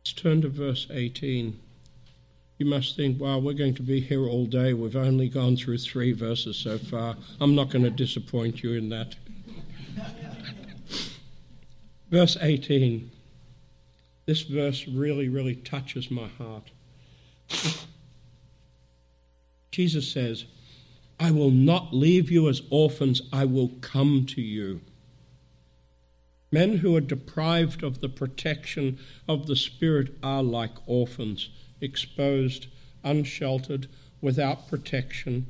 Let's 0.00 0.12
turn 0.14 0.42
to 0.42 0.48
verse 0.48 0.86
18. 0.90 1.60
You 2.62 2.68
must 2.68 2.94
think, 2.94 3.20
wow, 3.20 3.38
we're 3.38 3.54
going 3.54 3.74
to 3.74 3.82
be 3.82 3.98
here 3.98 4.24
all 4.24 4.46
day. 4.46 4.72
We've 4.72 4.94
only 4.94 5.28
gone 5.28 5.56
through 5.56 5.78
three 5.78 6.12
verses 6.12 6.56
so 6.56 6.78
far. 6.78 7.16
I'm 7.40 7.56
not 7.56 7.70
going 7.70 7.82
to 7.82 7.90
disappoint 7.90 8.62
you 8.62 8.74
in 8.74 8.88
that. 8.90 9.16
verse 12.08 12.36
18. 12.40 13.10
This 14.26 14.42
verse 14.42 14.86
really, 14.86 15.28
really 15.28 15.56
touches 15.56 16.08
my 16.08 16.28
heart. 16.28 16.70
Jesus 19.72 20.12
says, 20.12 20.44
I 21.18 21.32
will 21.32 21.50
not 21.50 21.92
leave 21.92 22.30
you 22.30 22.48
as 22.48 22.62
orphans, 22.70 23.22
I 23.32 23.44
will 23.44 23.72
come 23.80 24.24
to 24.26 24.40
you. 24.40 24.82
Men 26.52 26.76
who 26.76 26.94
are 26.94 27.00
deprived 27.00 27.82
of 27.82 28.00
the 28.00 28.08
protection 28.08 29.00
of 29.26 29.48
the 29.48 29.56
Spirit 29.56 30.16
are 30.22 30.44
like 30.44 30.74
orphans, 30.86 31.48
exposed, 31.82 32.66
unsheltered, 33.04 33.88
without 34.20 34.68
protection, 34.68 35.46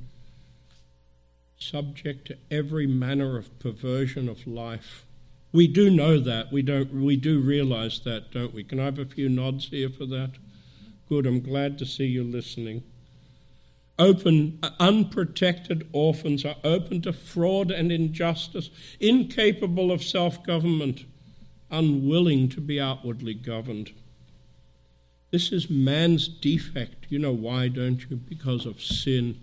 subject 1.59 2.27
to 2.27 2.37
every 2.51 2.87
manner 2.87 3.37
of 3.37 3.59
perversion 3.59 4.29
of 4.29 4.47
life. 4.47 5.05
We 5.53 5.67
do 5.67 5.91
know 5.91 6.19
that. 6.19 6.51
We 6.51 6.63
don't 6.63 6.93
we 6.93 7.17
do 7.17 7.39
realize 7.41 8.01
that, 8.01 8.33
don't 8.33 8.55
we? 8.55 8.65
Can 8.65 8.81
I 8.81 8.87
have 8.87 8.99
a 8.99 9.05
few 9.05 9.29
nods 9.29 9.69
here 9.69 9.91
for 9.91 10.07
that? 10.07 10.31
Good, 11.09 11.27
I'm 11.27 11.41
glad 11.41 11.79
to 11.79 11.87
see 11.87 12.07
you 12.07 12.25
listening 12.25 12.83
open, 13.99 14.59
uh, 14.63 14.71
unprotected 14.81 15.89
orphans 15.93 16.45
are 16.45 16.57
open 16.65 17.01
to 17.03 17.13
fraud 17.13 17.71
and 17.71 17.93
injustice, 17.93 18.71
incapable 19.01 19.93
of 19.93 20.03
self 20.03 20.45
government, 20.45 21.05
unwilling 21.71 22.49
to 22.51 22.61
be 22.61 22.81
outwardly 22.81 23.35
governed. 23.35 23.93
This 25.33 25.51
is 25.51 25.71
man's 25.71 26.29
defect. 26.29 27.07
You 27.09 27.19
know 27.19 27.33
why, 27.33 27.69
don't 27.69 28.09
you? 28.09 28.17
Because 28.17 28.67
of 28.67 28.83
sin. 28.83 29.41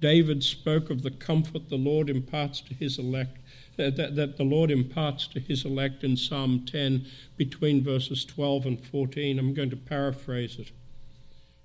David 0.00 0.42
spoke 0.42 0.88
of 0.88 1.02
the 1.02 1.10
comfort 1.10 1.68
the 1.68 1.76
Lord 1.76 2.08
imparts 2.08 2.62
to 2.62 2.74
his 2.74 2.98
elect, 2.98 3.36
uh, 3.78 3.90
that, 3.90 4.16
that 4.16 4.38
the 4.38 4.44
Lord 4.44 4.70
imparts 4.70 5.26
to 5.28 5.40
his 5.40 5.66
elect 5.66 6.02
in 6.02 6.16
Psalm 6.16 6.64
10 6.64 7.04
between 7.36 7.84
verses 7.84 8.24
12 8.24 8.64
and 8.64 8.86
14. 8.86 9.38
I'm 9.38 9.52
going 9.52 9.68
to 9.68 9.76
paraphrase 9.76 10.58
it. 10.58 10.72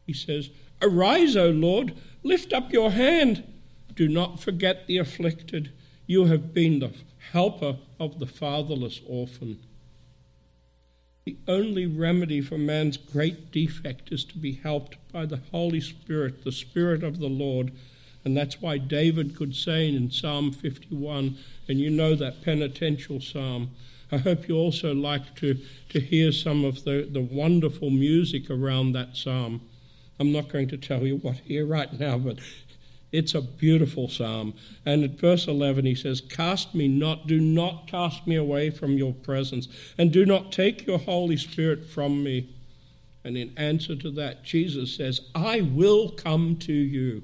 He 0.05 0.11
says, 0.11 0.49
Arise, 0.81 1.37
O 1.37 1.49
Lord, 1.49 1.95
lift 2.21 2.51
up 2.51 2.73
your 2.73 2.91
hand. 2.91 3.45
Do 3.95 4.09
not 4.09 4.41
forget 4.41 4.87
the 4.87 4.97
afflicted. 4.97 5.71
You 6.05 6.25
have 6.25 6.53
been 6.53 6.79
the 6.79 6.91
helper 7.31 7.77
of 7.97 8.19
the 8.19 8.27
fatherless 8.27 8.99
orphan. 9.07 9.59
The 11.25 11.37
only 11.47 11.87
remedy 11.87 12.39
for 12.39 12.55
man's 12.55 12.97
great 12.97 13.51
defect 13.51 14.11
is 14.11 14.23
to 14.25 14.37
be 14.37 14.51
helped 14.51 14.97
by 15.11 15.25
the 15.25 15.41
Holy 15.51 15.81
Spirit, 15.81 16.43
the 16.43 16.51
Spirit 16.51 17.01
of 17.01 17.17
the 17.17 17.27
Lord. 17.27 17.71
And 18.23 18.37
that's 18.37 18.61
why 18.61 18.77
David 18.77 19.35
could 19.35 19.55
say 19.55 19.89
in 19.89 20.11
Psalm 20.11 20.51
51, 20.51 21.35
and 21.67 21.79
you 21.79 21.89
know 21.89 22.13
that 22.13 22.43
penitential 22.43 23.19
psalm. 23.19 23.71
I 24.11 24.17
hope 24.17 24.47
you 24.47 24.55
also 24.55 24.93
like 24.93 25.35
to, 25.37 25.57
to 25.89 25.99
hear 25.99 26.31
some 26.31 26.63
of 26.63 26.83
the, 26.83 27.09
the 27.11 27.21
wonderful 27.21 27.89
music 27.89 28.51
around 28.51 28.91
that 28.91 29.17
psalm. 29.17 29.61
I'm 30.19 30.31
not 30.31 30.49
going 30.49 30.67
to 30.69 30.77
tell 30.77 31.07
you 31.07 31.17
what 31.17 31.37
here 31.37 31.65
right 31.65 31.91
now, 31.99 32.19
but 32.19 32.37
it's 33.15 33.33
a 33.33 33.41
beautiful 33.41 34.09
psalm. 34.09 34.53
And 34.85 35.03
at 35.03 35.19
verse 35.19 35.47
11, 35.47 35.85
he 35.85 35.95
says, 35.95 36.21
Cast 36.21 36.75
me 36.75 36.87
not, 36.87 37.27
do 37.27 37.39
not 37.39 37.87
cast 37.87 38.27
me 38.27 38.35
away 38.35 38.69
from 38.69 38.97
your 38.97 39.13
presence, 39.13 39.67
and 39.97 40.11
do 40.11 40.25
not 40.25 40.51
take 40.51 40.85
your 40.85 40.99
Holy 40.99 41.37
Spirit 41.37 41.85
from 41.85 42.23
me. 42.23 42.53
And 43.23 43.37
in 43.37 43.53
answer 43.57 43.95
to 43.95 44.11
that, 44.11 44.43
Jesus 44.43 44.95
says, 44.95 45.21
I 45.33 45.61
will 45.61 46.09
come 46.09 46.57
to 46.57 46.73
you. 46.73 47.23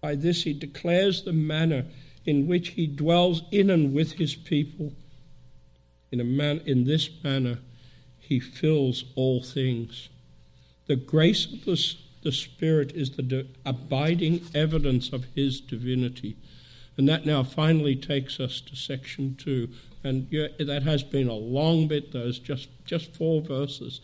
By 0.00 0.14
this, 0.14 0.44
he 0.44 0.52
declares 0.52 1.22
the 1.22 1.32
manner 1.32 1.84
in 2.24 2.46
which 2.46 2.68
he 2.70 2.86
dwells 2.86 3.42
in 3.50 3.68
and 3.68 3.92
with 3.92 4.12
his 4.12 4.34
people. 4.34 4.92
In, 6.10 6.36
man, 6.36 6.60
in 6.64 6.84
this 6.84 7.10
manner, 7.22 7.58
he 8.18 8.40
fills 8.40 9.04
all 9.14 9.42
things. 9.42 10.08
The 10.86 10.96
grace 10.96 11.46
of 11.46 11.64
the, 11.64 11.94
the 12.24 12.32
Spirit 12.32 12.90
is 12.92 13.10
the 13.10 13.46
abiding 13.64 14.40
evidence 14.54 15.12
of 15.12 15.26
His 15.36 15.60
divinity. 15.60 16.36
And 16.96 17.08
that 17.08 17.26
now 17.26 17.42
finally 17.42 17.94
takes 17.94 18.40
us 18.40 18.60
to 18.62 18.74
section 18.74 19.36
two. 19.36 19.68
And 20.02 20.26
yeah, 20.30 20.48
that 20.58 20.82
has 20.82 21.02
been 21.02 21.28
a 21.28 21.34
long 21.34 21.86
bit, 21.86 22.12
those 22.12 22.38
just, 22.38 22.68
just 22.84 23.14
four 23.14 23.40
verses. 23.40 24.00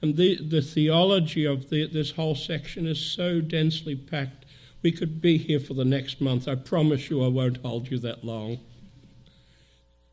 And 0.00 0.16
the, 0.16 0.36
the 0.40 0.62
theology 0.62 1.44
of 1.44 1.70
the, 1.70 1.86
this 1.86 2.12
whole 2.12 2.34
section 2.34 2.86
is 2.86 3.00
so 3.00 3.40
densely 3.40 3.96
packed, 3.96 4.44
we 4.82 4.92
could 4.92 5.20
be 5.20 5.38
here 5.38 5.58
for 5.58 5.74
the 5.74 5.84
next 5.84 6.20
month. 6.20 6.46
I 6.46 6.54
promise 6.54 7.10
you 7.10 7.24
I 7.24 7.28
won't 7.28 7.58
hold 7.58 7.90
you 7.90 7.98
that 8.00 8.24
long. 8.24 8.58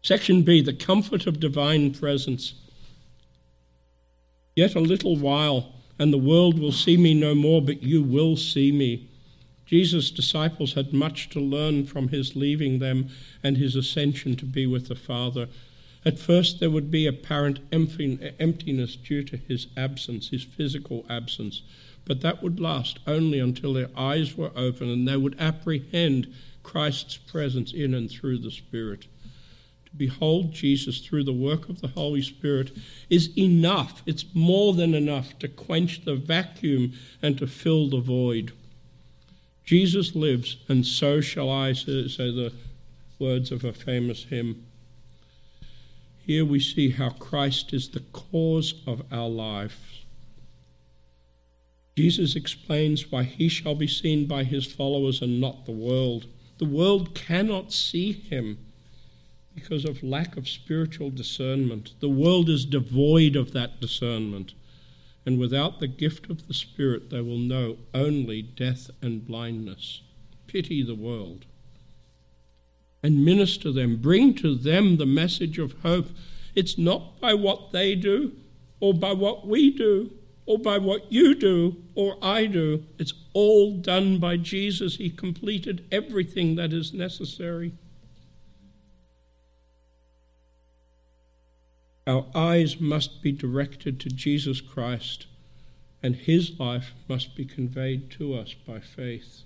Section 0.02 0.44
B 0.44 0.62
The 0.62 0.74
comfort 0.74 1.28
of 1.28 1.40
divine 1.40 1.94
presence. 1.94 2.54
Yet 4.56 4.74
a 4.74 4.80
little 4.80 5.18
while, 5.18 5.75
and 5.98 6.12
the 6.12 6.18
world 6.18 6.60
will 6.60 6.72
see 6.72 6.98
me 6.98 7.14
no 7.14 7.34
more, 7.34 7.62
but 7.62 7.84
you 7.84 8.04
will 8.04 8.36
see 8.36 8.72
me. 8.72 9.10
Jesus' 9.66 10.12
disciples 10.12 10.74
had 10.74 10.94
much 10.94 11.30
to 11.30 11.40
learn 11.40 11.86
from 11.86 12.10
his 12.10 12.36
leaving 12.36 12.80
them 12.80 13.10
and 13.44 13.58
his 13.58 13.76
ascension 13.76 14.36
to 14.36 14.46
be 14.46 14.68
with 14.68 14.88
the 14.88 14.96
Father. 14.96 15.48
At 16.04 16.20
first, 16.20 16.60
there 16.60 16.70
would 16.70 16.92
be 16.92 17.08
apparent 17.08 17.60
emptiness 17.72 18.96
due 18.96 19.24
to 19.24 19.38
his 19.38 19.68
absence, 19.76 20.30
his 20.30 20.44
physical 20.44 21.04
absence, 21.10 21.64
but 22.06 22.22
that 22.22 22.44
would 22.44 22.60
last 22.60 23.00
only 23.08 23.40
until 23.40 23.74
their 23.74 23.90
eyes 23.98 24.38
were 24.38 24.52
open 24.56 24.90
and 24.90 25.08
they 25.08 25.18
would 25.18 25.40
apprehend 25.40 26.32
Christ's 26.62 27.18
presence 27.18 27.74
in 27.74 27.96
and 27.96 28.10
through 28.10 28.38
the 28.38 28.52
Spirit. 28.52 29.08
Behold 29.98 30.52
Jesus 30.52 31.00
through 31.00 31.24
the 31.24 31.34
work 31.34 31.70
of 31.70 31.82
the 31.82 31.88
Holy 31.90 32.22
Spirit 32.22 32.72
is 33.10 33.36
enough, 33.38 34.02
it's 34.06 34.26
more 34.34 34.74
than 34.74 34.94
enough 34.94 35.38
to 35.40 35.48
quench 35.48 36.04
the 36.04 36.16
vacuum 36.16 36.94
and 37.22 37.38
to 37.38 37.48
fill 37.48 37.90
the 37.90 38.00
void. 38.00 38.52
Jesus 39.64 40.16
lives, 40.16 40.58
and 40.68 40.86
so 40.86 41.22
shall 41.22 41.50
I, 41.50 41.74
say 41.74 42.08
the 42.18 42.54
words 43.18 43.52
of 43.52 43.64
a 43.64 43.74
famous 43.74 44.26
hymn. 44.26 44.66
Here 46.26 46.46
we 46.46 46.60
see 46.60 46.92
how 46.92 47.10
Christ 47.12 47.74
is 47.74 47.90
the 47.90 48.04
cause 48.12 48.76
of 48.86 49.04
our 49.12 49.30
life. 49.30 50.04
Jesus 51.96 52.36
explains 52.36 53.12
why 53.12 53.24
he 53.24 53.48
shall 53.48 53.76
be 53.76 53.88
seen 53.88 54.28
by 54.28 54.44
his 54.44 54.66
followers 54.66 55.22
and 55.22 55.40
not 55.40 55.66
the 55.66 55.72
world. 55.72 56.26
The 56.58 56.66
world 56.66 57.16
cannot 57.16 57.72
see 57.72 58.12
him 58.12 58.58
because 59.56 59.86
of 59.86 60.04
lack 60.04 60.38
of 60.38 60.48
spiritual 60.48 61.10
discernment. 61.10 61.94
The 62.02 62.10
world 62.10 62.50
is 62.50 62.66
devoid 62.66 63.36
of 63.36 63.54
that 63.54 63.80
discernment 63.80 64.54
and 65.26 65.40
without 65.40 65.80
the 65.80 65.88
gift 65.88 66.30
of 66.30 66.48
the 66.48 66.54
Spirit, 66.54 67.10
they 67.10 67.22
will 67.22 67.40
know 67.40 67.78
only 67.94 68.42
death 68.42 68.92
and 69.02 69.26
blindness. 69.26 70.02
Pity 70.46 70.84
the 70.84 70.96
world. 70.96 71.46
And 73.02 73.26
minister 73.26 73.72
them, 73.72 73.98
bring 73.98 74.36
to 74.36 74.56
them 74.56 74.98
the 74.98 75.06
message 75.06 75.58
of 75.58 75.82
hope. 75.82 76.10
It's 76.54 76.78
not 76.78 77.20
by 77.20 77.34
what 77.34 77.72
they 77.72 77.96
do, 77.96 78.34
or 78.80 78.94
by 78.94 79.14
what 79.14 79.48
we 79.48 79.72
do, 79.72 80.12
or 80.46 80.60
by 80.60 80.78
what 80.78 81.12
you 81.12 81.34
do, 81.34 81.78
or 81.96 82.18
I 82.22 82.46
do. 82.46 82.84
It's 83.00 83.14
all 83.34 83.78
done 83.78 84.20
by 84.20 84.38
Jesus. 84.38 84.98
He 84.98 85.10
completed 85.10 85.86
everything 85.92 86.56
that 86.56 86.72
is 86.72 86.94
necessary. 86.94 87.74
Our 92.08 92.28
eyes 92.36 92.80
must 92.80 93.24
be 93.24 93.32
directed 93.32 94.00
to 94.02 94.10
Jesus 94.10 94.62
Christ, 94.62 95.26
and 96.04 96.16
his 96.16 96.60
life 96.60 96.94
must 97.10 97.36
be 97.36 97.46
conveyed 97.46 98.12
to 98.12 98.36
us 98.36 98.54
by 98.54 98.80
faith. 98.80 99.42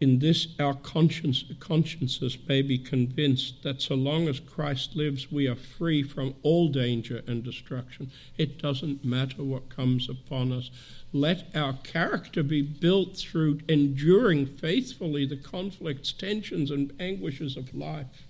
In 0.00 0.20
this, 0.20 0.48
our 0.60 0.74
conscience, 0.74 1.44
consciences 1.58 2.38
may 2.46 2.62
be 2.62 2.78
convinced 2.78 3.64
that 3.64 3.82
so 3.82 3.96
long 3.96 4.28
as 4.28 4.38
Christ 4.38 4.94
lives, 4.94 5.32
we 5.32 5.48
are 5.48 5.56
free 5.56 6.04
from 6.04 6.36
all 6.42 6.68
danger 6.68 7.22
and 7.26 7.42
destruction. 7.42 8.12
It 8.38 8.62
doesn't 8.62 9.04
matter 9.04 9.42
what 9.42 9.68
comes 9.68 10.08
upon 10.08 10.52
us. 10.52 10.70
Let 11.12 11.48
our 11.54 11.72
character 11.72 12.44
be 12.44 12.62
built 12.62 13.16
through 13.16 13.60
enduring 13.68 14.46
faithfully 14.46 15.26
the 15.26 15.36
conflicts, 15.36 16.12
tensions, 16.12 16.70
and 16.70 16.92
anguishes 17.00 17.56
of 17.56 17.74
life 17.74 18.28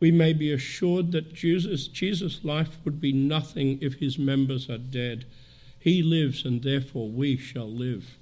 we 0.00 0.10
may 0.10 0.32
be 0.32 0.50
assured 0.50 1.12
that 1.12 1.34
Jesus, 1.34 1.86
Jesus' 1.86 2.42
life 2.42 2.78
would 2.84 3.00
be 3.00 3.12
nothing 3.12 3.78
if 3.82 3.94
his 3.94 4.18
members 4.18 4.68
are 4.70 4.78
dead. 4.78 5.26
He 5.78 6.02
lives, 6.02 6.44
and 6.44 6.62
therefore 6.62 7.10
we 7.10 7.36
shall 7.36 7.70
live. 7.70 8.16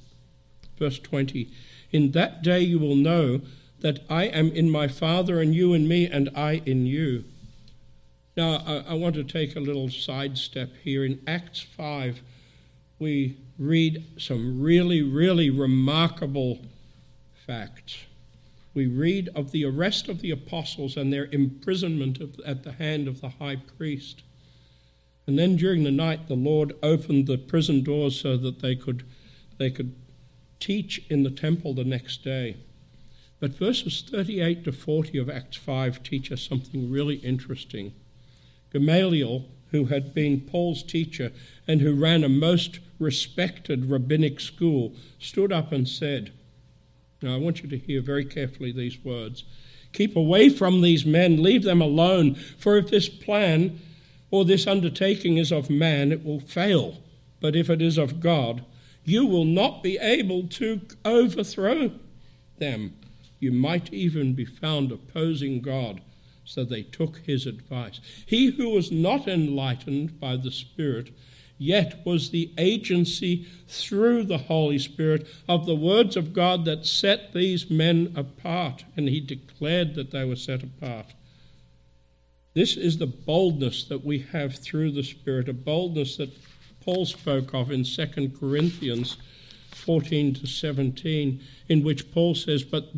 Verse 0.76 0.98
20 0.98 1.48
In 1.92 2.10
that 2.12 2.42
day 2.42 2.60
you 2.60 2.80
will 2.80 2.96
know 2.96 3.40
that 3.80 4.00
I 4.10 4.24
am 4.24 4.50
in 4.50 4.70
my 4.70 4.88
Father, 4.88 5.40
and 5.40 5.54
you 5.54 5.72
in 5.72 5.86
me, 5.86 6.06
and 6.06 6.28
I 6.34 6.62
in 6.66 6.84
you. 6.84 7.24
Now, 8.36 8.62
I, 8.66 8.90
I 8.90 8.94
want 8.94 9.14
to 9.14 9.24
take 9.24 9.54
a 9.54 9.60
little 9.60 9.88
sidestep 9.88 10.70
here. 10.82 11.04
In 11.04 11.20
Acts 11.28 11.60
5, 11.60 12.20
we 12.98 13.36
read 13.56 14.04
some 14.16 14.60
really, 14.60 15.02
really 15.02 15.50
remarkable 15.50 16.58
facts 17.46 17.98
we 18.78 18.86
read 18.86 19.28
of 19.34 19.50
the 19.50 19.64
arrest 19.64 20.08
of 20.08 20.20
the 20.20 20.30
apostles 20.30 20.96
and 20.96 21.12
their 21.12 21.26
imprisonment 21.32 22.20
at 22.46 22.62
the 22.62 22.70
hand 22.70 23.08
of 23.08 23.20
the 23.20 23.30
high 23.30 23.56
priest. 23.56 24.22
And 25.26 25.36
then 25.36 25.56
during 25.56 25.82
the 25.82 25.90
night, 25.90 26.28
the 26.28 26.36
Lord 26.36 26.76
opened 26.80 27.26
the 27.26 27.38
prison 27.38 27.82
doors 27.82 28.20
so 28.20 28.36
that 28.36 28.60
they 28.60 28.76
could, 28.76 29.02
they 29.56 29.72
could 29.72 29.96
teach 30.60 31.04
in 31.10 31.24
the 31.24 31.30
temple 31.30 31.74
the 31.74 31.82
next 31.82 32.22
day. 32.22 32.56
But 33.40 33.58
verses 33.58 34.04
38 34.08 34.62
to 34.62 34.70
40 34.70 35.18
of 35.18 35.28
Acts 35.28 35.56
5 35.56 36.04
teach 36.04 36.30
us 36.30 36.42
something 36.42 36.88
really 36.88 37.16
interesting. 37.16 37.94
Gamaliel, 38.72 39.46
who 39.72 39.86
had 39.86 40.14
been 40.14 40.40
Paul's 40.42 40.84
teacher 40.84 41.32
and 41.66 41.80
who 41.80 41.96
ran 41.96 42.22
a 42.22 42.28
most 42.28 42.78
respected 43.00 43.90
rabbinic 43.90 44.38
school, 44.38 44.94
stood 45.18 45.52
up 45.52 45.72
and 45.72 45.88
said, 45.88 46.30
now, 47.20 47.34
I 47.34 47.38
want 47.38 47.62
you 47.62 47.68
to 47.70 47.78
hear 47.78 48.00
very 48.00 48.24
carefully 48.24 48.70
these 48.70 49.02
words. 49.04 49.44
Keep 49.92 50.14
away 50.14 50.48
from 50.48 50.82
these 50.82 51.04
men, 51.04 51.42
leave 51.42 51.64
them 51.64 51.80
alone, 51.80 52.34
for 52.34 52.76
if 52.76 52.90
this 52.90 53.08
plan 53.08 53.80
or 54.30 54.44
this 54.44 54.66
undertaking 54.66 55.36
is 55.38 55.50
of 55.50 55.70
man, 55.70 56.12
it 56.12 56.24
will 56.24 56.40
fail. 56.40 56.98
But 57.40 57.56
if 57.56 57.70
it 57.70 57.82
is 57.82 57.98
of 57.98 58.20
God, 58.20 58.64
you 59.04 59.26
will 59.26 59.44
not 59.44 59.82
be 59.82 59.98
able 59.98 60.46
to 60.48 60.80
overthrow 61.04 61.90
them. 62.58 62.94
You 63.40 63.52
might 63.52 63.92
even 63.92 64.34
be 64.34 64.44
found 64.44 64.92
opposing 64.92 65.60
God. 65.60 66.00
So 66.44 66.64
they 66.64 66.82
took 66.82 67.18
his 67.18 67.46
advice. 67.46 68.00
He 68.26 68.50
who 68.50 68.70
was 68.70 68.90
not 68.90 69.28
enlightened 69.28 70.18
by 70.18 70.36
the 70.36 70.50
Spirit 70.50 71.10
yet 71.58 72.00
was 72.06 72.30
the 72.30 72.52
agency 72.56 73.46
through 73.66 74.24
the 74.24 74.38
Holy 74.38 74.78
Spirit 74.78 75.26
of 75.48 75.66
the 75.66 75.74
words 75.74 76.16
of 76.16 76.32
God 76.32 76.64
that 76.64 76.86
set 76.86 77.32
these 77.32 77.68
men 77.68 78.12
apart, 78.16 78.84
and 78.96 79.08
he 79.08 79.20
declared 79.20 79.94
that 79.94 80.12
they 80.12 80.24
were 80.24 80.36
set 80.36 80.62
apart. 80.62 81.14
This 82.54 82.76
is 82.76 82.98
the 82.98 83.06
boldness 83.06 83.84
that 83.84 84.04
we 84.04 84.20
have 84.32 84.56
through 84.56 84.92
the 84.92 85.02
Spirit, 85.02 85.48
a 85.48 85.52
boldness 85.52 86.16
that 86.16 86.30
Paul 86.80 87.04
spoke 87.06 87.52
of 87.54 87.70
in 87.70 87.84
2 87.84 88.32
Corinthians 88.38 89.16
14 89.72 90.34
to 90.34 90.46
17, 90.46 91.40
in 91.68 91.84
which 91.84 92.10
Paul 92.12 92.34
says, 92.34 92.62
But 92.62 92.90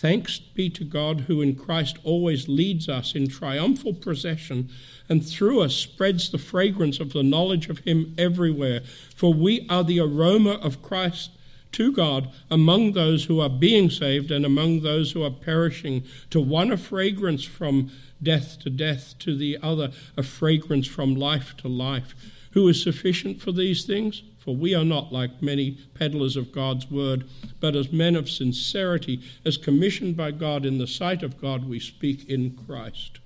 thanks 0.00 0.38
be 0.38 0.70
to 0.70 0.82
God 0.82 1.20
who 1.22 1.42
in 1.42 1.54
Christ 1.54 1.98
always 2.04 2.48
leads 2.48 2.88
us 2.88 3.14
in 3.14 3.28
triumphal 3.28 3.92
procession 3.92 4.70
and 5.10 5.26
through 5.26 5.60
us 5.60 5.74
spreads 5.74 6.30
the 6.30 6.38
fragrance 6.38 7.00
of 7.00 7.12
the 7.12 7.22
knowledge 7.22 7.68
of 7.68 7.80
Him 7.80 8.14
everywhere. 8.16 8.80
For 9.14 9.34
we 9.34 9.66
are 9.68 9.84
the 9.84 10.00
aroma 10.00 10.52
of 10.52 10.82
Christ 10.82 11.32
to 11.72 11.92
God 11.92 12.30
among 12.50 12.92
those 12.92 13.24
who 13.24 13.40
are 13.40 13.50
being 13.50 13.90
saved 13.90 14.30
and 14.30 14.46
among 14.46 14.80
those 14.80 15.12
who 15.12 15.22
are 15.22 15.30
perishing. 15.30 16.04
To 16.30 16.40
one, 16.40 16.72
a 16.72 16.78
fragrance 16.78 17.44
from 17.44 17.90
death 18.22 18.58
to 18.60 18.70
death, 18.70 19.14
to 19.20 19.36
the 19.36 19.58
other, 19.62 19.90
a 20.16 20.22
fragrance 20.22 20.86
from 20.86 21.14
life 21.14 21.56
to 21.58 21.68
life. 21.68 22.14
Who 22.52 22.66
is 22.68 22.82
sufficient 22.82 23.40
for 23.40 23.52
these 23.52 23.84
things? 23.84 24.22
For 24.40 24.56
we 24.56 24.74
are 24.74 24.84
not 24.84 25.12
like 25.12 25.42
many 25.42 25.72
peddlers 25.94 26.34
of 26.34 26.50
God's 26.50 26.90
word, 26.90 27.28
but 27.60 27.76
as 27.76 27.92
men 27.92 28.16
of 28.16 28.30
sincerity, 28.30 29.20
as 29.44 29.58
commissioned 29.58 30.16
by 30.16 30.30
God 30.30 30.64
in 30.64 30.78
the 30.78 30.86
sight 30.86 31.22
of 31.22 31.40
God, 31.40 31.68
we 31.68 31.78
speak 31.78 32.28
in 32.28 32.56
Christ. 32.56 33.18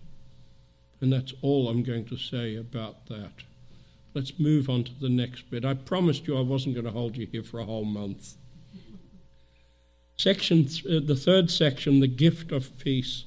And 1.01 1.13
that's 1.13 1.33
all 1.41 1.69
I'm 1.69 1.85
going 1.85 2.05
to 2.07 2.17
say 2.17 2.57
about 2.57 3.07
that. 3.07 3.45
Let's 4.13 4.39
move 4.41 4.69
on 4.69 4.85
to 4.85 4.93
the 5.01 5.09
next 5.09 5.51
bit. 5.51 5.65
I 5.65 5.75
promised 5.75 6.27
you 6.27 6.37
I 6.37 6.43
wasn't 6.43 6.75
going 6.75 6.87
to 6.87 6.93
hold 6.93 7.17
you 7.17 7.27
here 7.27 7.43
for 7.43 7.61
a 7.61 7.65
whole 7.65 7.85
month. 7.85 8.35
Section, 10.17 10.67
th- 10.67 10.87
uh, 10.87 11.05
the 11.05 11.17
third 11.17 11.51
section, 11.51 12.01
the 12.01 12.07
gift 12.07 12.53
of 12.53 12.77
peace. 12.79 13.25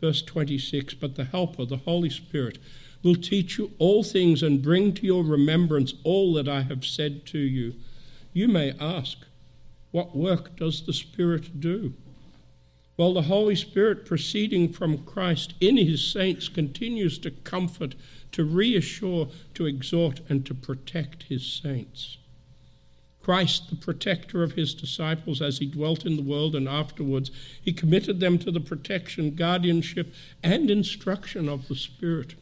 Verse 0.00 0.22
26 0.22 0.94
But 0.94 1.14
the 1.16 1.24
Helper, 1.24 1.64
the 1.64 1.78
Holy 1.78 2.10
Spirit, 2.10 2.58
will 3.02 3.14
teach 3.14 3.58
you 3.58 3.72
all 3.78 4.02
things 4.02 4.42
and 4.42 4.62
bring 4.62 4.92
to 4.94 5.06
your 5.06 5.24
remembrance 5.24 5.94
all 6.04 6.32
that 6.34 6.48
I 6.48 6.62
have 6.62 6.84
said 6.84 7.26
to 7.26 7.38
you. 7.38 7.74
You 8.32 8.48
may 8.48 8.74
ask, 8.80 9.18
What 9.90 10.16
work 10.16 10.56
does 10.56 10.84
the 10.84 10.92
Spirit 10.92 11.60
do? 11.60 11.94
Well, 12.96 13.12
the 13.12 13.22
Holy 13.22 13.56
Spirit 13.56 14.06
proceeding 14.06 14.72
from 14.72 15.04
Christ 15.04 15.54
in 15.60 15.76
his 15.76 16.06
saints 16.06 16.48
continues 16.48 17.18
to 17.18 17.30
comfort, 17.30 17.94
to 18.32 18.44
reassure, 18.44 19.28
to 19.54 19.66
exhort, 19.66 20.20
and 20.28 20.46
to 20.46 20.54
protect 20.54 21.24
his 21.24 21.44
saints. 21.46 22.16
Christ, 23.26 23.70
the 23.70 23.76
protector 23.76 24.44
of 24.44 24.52
his 24.52 24.72
disciples 24.72 25.42
as 25.42 25.58
he 25.58 25.66
dwelt 25.66 26.06
in 26.06 26.16
the 26.16 26.22
world 26.22 26.54
and 26.54 26.68
afterwards, 26.68 27.30
he 27.60 27.72
committed 27.72 28.20
them 28.20 28.38
to 28.38 28.52
the 28.52 28.60
protection, 28.60 29.34
guardianship, 29.34 30.14
and 30.44 30.70
instruction 30.70 31.48
of 31.48 31.66
the 31.66 31.74
Spirit. 31.74 32.36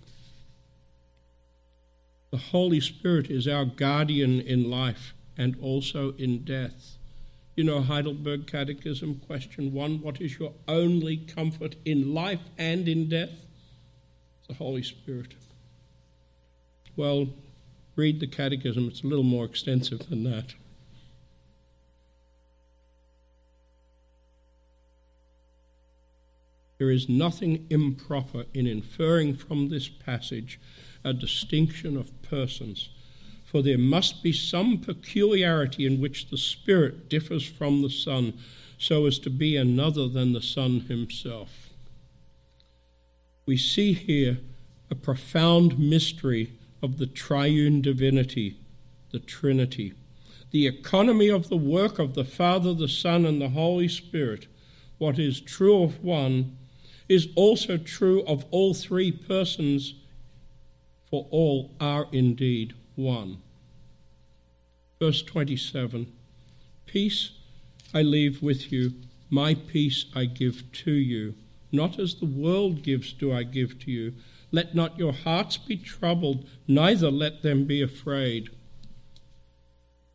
The 2.34 2.40
Holy 2.40 2.80
Spirit 2.80 3.30
is 3.30 3.46
our 3.46 3.64
guardian 3.64 4.40
in 4.40 4.68
life 4.68 5.14
and 5.36 5.56
also 5.62 6.14
in 6.18 6.42
death. 6.42 6.98
You 7.54 7.62
know, 7.62 7.80
Heidelberg 7.80 8.48
Catechism, 8.48 9.20
question 9.24 9.72
one 9.72 10.02
What 10.02 10.20
is 10.20 10.36
your 10.40 10.52
only 10.66 11.16
comfort 11.16 11.76
in 11.84 12.12
life 12.12 12.40
and 12.58 12.88
in 12.88 13.08
death? 13.08 13.46
The 14.48 14.54
Holy 14.54 14.82
Spirit. 14.82 15.36
Well, 16.96 17.28
read 17.94 18.18
the 18.18 18.26
Catechism, 18.26 18.88
it's 18.88 19.04
a 19.04 19.06
little 19.06 19.22
more 19.22 19.44
extensive 19.44 20.08
than 20.08 20.24
that. 20.24 20.56
There 26.78 26.90
is 26.90 27.08
nothing 27.08 27.68
improper 27.70 28.46
in 28.52 28.66
inferring 28.66 29.36
from 29.36 29.68
this 29.68 29.88
passage 29.88 30.58
a 31.04 31.12
distinction 31.12 31.96
of 31.96 32.10
persons 32.22 32.88
for 33.54 33.62
there 33.62 33.78
must 33.78 34.20
be 34.20 34.32
some 34.32 34.78
peculiarity 34.78 35.86
in 35.86 36.00
which 36.00 36.28
the 36.28 36.36
Spirit 36.36 37.08
differs 37.08 37.46
from 37.46 37.82
the 37.82 37.88
Son, 37.88 38.36
so 38.78 39.06
as 39.06 39.16
to 39.20 39.30
be 39.30 39.56
another 39.56 40.08
than 40.08 40.32
the 40.32 40.42
Son 40.42 40.80
himself. 40.80 41.70
We 43.46 43.56
see 43.56 43.92
here 43.92 44.38
a 44.90 44.96
profound 44.96 45.78
mystery 45.78 46.50
of 46.82 46.98
the 46.98 47.06
triune 47.06 47.80
divinity, 47.80 48.56
the 49.12 49.20
Trinity, 49.20 49.92
the 50.50 50.66
economy 50.66 51.28
of 51.28 51.48
the 51.48 51.56
work 51.56 52.00
of 52.00 52.14
the 52.14 52.24
Father, 52.24 52.74
the 52.74 52.88
Son, 52.88 53.24
and 53.24 53.40
the 53.40 53.50
Holy 53.50 53.86
Spirit. 53.86 54.48
What 54.98 55.16
is 55.16 55.40
true 55.40 55.84
of 55.84 56.02
one 56.02 56.58
is 57.08 57.28
also 57.36 57.76
true 57.76 58.24
of 58.24 58.46
all 58.50 58.74
three 58.74 59.12
persons, 59.12 59.94
for 61.14 61.28
all 61.30 61.70
are 61.78 62.08
indeed 62.10 62.74
one. 62.96 63.40
Verse 64.98 65.22
27 65.22 66.12
Peace 66.86 67.30
I 67.94 68.02
leave 68.02 68.42
with 68.42 68.72
you, 68.72 68.94
my 69.30 69.54
peace 69.54 70.06
I 70.12 70.24
give 70.24 70.72
to 70.72 70.90
you. 70.90 71.36
Not 71.70 72.00
as 72.00 72.16
the 72.16 72.26
world 72.26 72.82
gives, 72.82 73.12
do 73.12 73.32
I 73.32 73.44
give 73.44 73.78
to 73.84 73.92
you. 73.92 74.14
Let 74.50 74.74
not 74.74 74.98
your 74.98 75.12
hearts 75.12 75.56
be 75.56 75.76
troubled, 75.76 76.48
neither 76.66 77.12
let 77.12 77.44
them 77.44 77.64
be 77.64 77.80
afraid. 77.80 78.48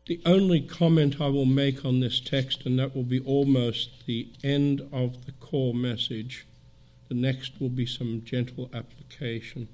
The 0.06 0.20
only 0.26 0.60
comment 0.60 1.18
I 1.18 1.28
will 1.28 1.46
make 1.46 1.82
on 1.82 2.00
this 2.00 2.20
text, 2.20 2.66
and 2.66 2.78
that 2.78 2.94
will 2.94 3.04
be 3.04 3.20
almost 3.20 4.04
the 4.04 4.28
end 4.44 4.82
of 4.92 5.24
the 5.24 5.32
core 5.32 5.72
message. 5.72 6.46
The 7.08 7.14
next 7.14 7.58
will 7.58 7.70
be 7.70 7.86
some 7.86 8.22
gentle 8.22 8.68
application. 8.74 9.68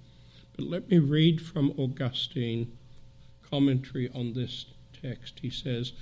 But 0.56 0.66
let 0.66 0.90
me 0.90 0.98
read 0.98 1.42
from 1.42 1.74
Augustine 1.76 2.72
commentary 3.42 4.10
on 4.14 4.32
this 4.32 4.66
text. 5.02 5.40
He 5.42 5.50
says, 5.50 5.92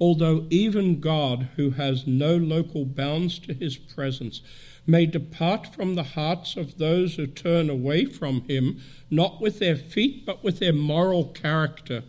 Although 0.00 0.46
even 0.50 1.00
God, 1.00 1.48
who 1.56 1.70
has 1.70 2.06
no 2.06 2.36
local 2.36 2.84
bounds 2.84 3.38
to 3.40 3.54
his 3.54 3.76
presence, 3.76 4.42
may 4.86 5.06
depart 5.06 5.72
from 5.72 5.94
the 5.94 6.02
hearts 6.02 6.56
of 6.56 6.78
those 6.78 7.14
who 7.14 7.26
turn 7.26 7.70
away 7.70 8.04
from 8.04 8.42
him, 8.42 8.80
not 9.10 9.40
with 9.40 9.58
their 9.58 9.76
feet, 9.76 10.26
but 10.26 10.44
with 10.44 10.58
their 10.58 10.72
moral 10.72 11.28
character, 11.28 12.02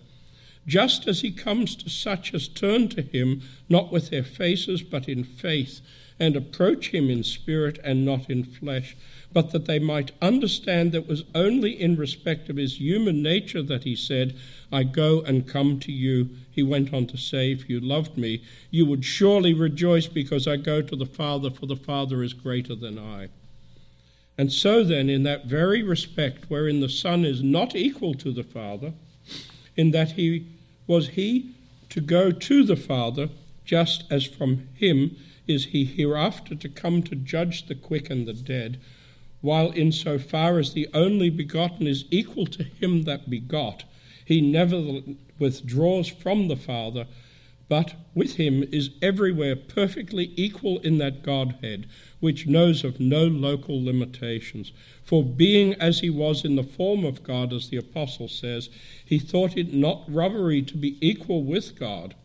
just 0.67 1.07
as 1.07 1.21
he 1.21 1.31
comes 1.31 1.75
to 1.75 1.89
such 1.89 2.33
as 2.33 2.47
turn 2.47 2.89
to 2.89 3.01
him, 3.01 3.41
not 3.69 3.91
with 3.91 4.09
their 4.09 4.23
faces, 4.23 4.81
but 4.81 5.07
in 5.07 5.23
faith, 5.23 5.79
and 6.19 6.35
approach 6.35 6.89
him 6.89 7.09
in 7.09 7.23
spirit 7.23 7.79
and 7.83 8.03
not 8.03 8.29
in 8.29 8.43
flesh 8.43 8.97
but 9.35 9.51
that 9.51 9.65
they 9.65 9.79
might 9.79 10.13
understand 10.21 10.93
that 10.93 10.99
it 10.99 11.07
was 11.09 11.25
only 11.35 11.71
in 11.71 11.97
respect 11.97 12.47
of 12.47 12.55
his 12.55 12.79
human 12.79 13.21
nature 13.21 13.61
that 13.61 13.83
he 13.83 13.93
said, 13.93 14.33
I 14.71 14.83
go 14.83 15.19
and 15.23 15.45
come 15.45 15.77
to 15.81 15.91
you. 15.91 16.29
He 16.49 16.63
went 16.63 16.93
on 16.93 17.05
to 17.07 17.17
say, 17.17 17.51
If 17.51 17.69
you 17.69 17.81
loved 17.81 18.17
me, 18.17 18.41
you 18.71 18.85
would 18.85 19.03
surely 19.03 19.53
rejoice 19.53 20.07
because 20.07 20.47
I 20.47 20.55
go 20.55 20.81
to 20.81 20.95
the 20.95 21.05
Father, 21.05 21.49
for 21.49 21.65
the 21.65 21.75
Father 21.75 22.23
is 22.23 22.31
greater 22.31 22.75
than 22.75 22.97
I. 22.97 23.27
And 24.37 24.53
so 24.53 24.85
then, 24.85 25.09
in 25.09 25.23
that 25.23 25.47
very 25.47 25.83
respect 25.83 26.45
wherein 26.47 26.79
the 26.79 26.87
Son 26.87 27.25
is 27.25 27.43
not 27.43 27.75
equal 27.75 28.13
to 28.13 28.31
the 28.31 28.43
Father, 28.43 28.93
in 29.75 29.91
that 29.91 30.11
he 30.11 30.47
was 30.87 31.09
he 31.09 31.51
to 31.89 31.99
go 31.99 32.31
to 32.31 32.63
the 32.63 32.77
Father, 32.77 33.27
just 33.65 34.05
as 34.09 34.25
from 34.25 34.69
him 34.75 35.17
is 35.45 35.65
he 35.65 35.83
hereafter 35.83 36.55
to 36.55 36.69
come 36.69 37.03
to 37.03 37.15
judge 37.15 37.67
the 37.67 37.75
quick 37.75 38.09
and 38.09 38.25
the 38.25 38.33
dead, 38.33 38.79
while 39.45 39.69
in 39.71 39.91
so 39.91 40.17
far 40.17 40.57
as 40.57 40.73
the 40.73 40.89
only 40.91 41.29
begotten 41.29 41.85
is 41.85 42.05
equal 42.09 42.47
to 42.47 42.63
him 42.63 43.03
that 43.03 43.29
begot, 43.29 43.83
he 44.25 44.41
never 44.41 45.01
withdraws 45.37 46.07
from 46.07 46.47
the 46.47 46.55
Father, 46.55 47.05
but 47.69 47.93
with 48.15 48.35
him 48.37 48.63
is 48.71 48.89
everywhere 49.03 49.55
perfectly 49.55 50.31
equal 50.35 50.79
in 50.79 50.97
that 50.97 51.21
Godhead, 51.21 51.87
which 52.19 52.47
knows 52.47 52.83
of 52.83 52.99
no 52.99 53.25
local 53.25 53.83
limitations. 53.83 54.71
For 55.03 55.23
being 55.23 55.75
as 55.75 55.99
he 55.99 56.09
was 56.09 56.43
in 56.43 56.55
the 56.55 56.63
form 56.63 57.05
of 57.05 57.21
God, 57.21 57.53
as 57.53 57.69
the 57.69 57.77
Apostle 57.77 58.27
says, 58.27 58.69
he 59.05 59.19
thought 59.19 59.55
it 59.55 59.73
not 59.73 60.03
robbery 60.07 60.63
to 60.63 60.75
be 60.75 60.97
equal 61.07 61.43
with 61.43 61.77
God. 61.77 62.15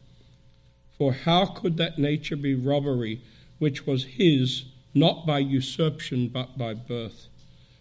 For 0.96 1.12
how 1.12 1.44
could 1.44 1.76
that 1.76 1.98
nature 1.98 2.36
be 2.36 2.54
robbery 2.54 3.20
which 3.58 3.86
was 3.86 4.04
his? 4.04 4.64
Not 4.94 5.26
by 5.26 5.38
usurpation, 5.38 6.28
but 6.28 6.58
by 6.58 6.74
birth. 6.74 7.28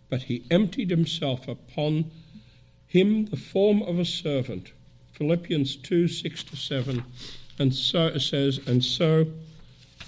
But 0.10 0.24
he 0.24 0.46
emptied 0.50 0.90
himself 0.90 1.48
upon 1.48 2.12
him 2.88 3.26
the 3.26 3.38
form 3.38 3.82
of 3.84 4.00
a 4.00 4.06
servant. 4.06 4.72
Philippians 5.14 5.76
2 5.76 6.08
6 6.08 6.44
to 6.46 6.56
7. 6.56 7.04
And 7.60 7.76
so 7.76 8.08
it 8.08 8.22
says, 8.22 8.60
and 8.66 8.84
so, 8.84 9.28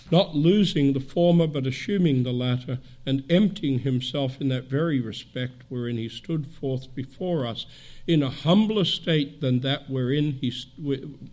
not 0.09 0.35
losing 0.35 0.93
the 0.93 0.99
former, 0.99 1.47
but 1.47 1.67
assuming 1.67 2.23
the 2.23 2.31
latter, 2.31 2.79
and 3.05 3.23
emptying 3.29 3.79
himself 3.79 4.39
in 4.39 4.49
that 4.49 4.65
very 4.65 4.99
respect 4.99 5.63
wherein 5.69 5.97
he 5.97 6.09
stood 6.09 6.47
forth 6.47 6.93
before 6.95 7.45
us 7.45 7.65
in 8.07 8.23
a 8.23 8.29
humbler 8.29 8.85
state 8.85 9.41
than 9.41 9.61
that 9.61 9.89
wherein 9.89 10.33
he, 10.33 10.53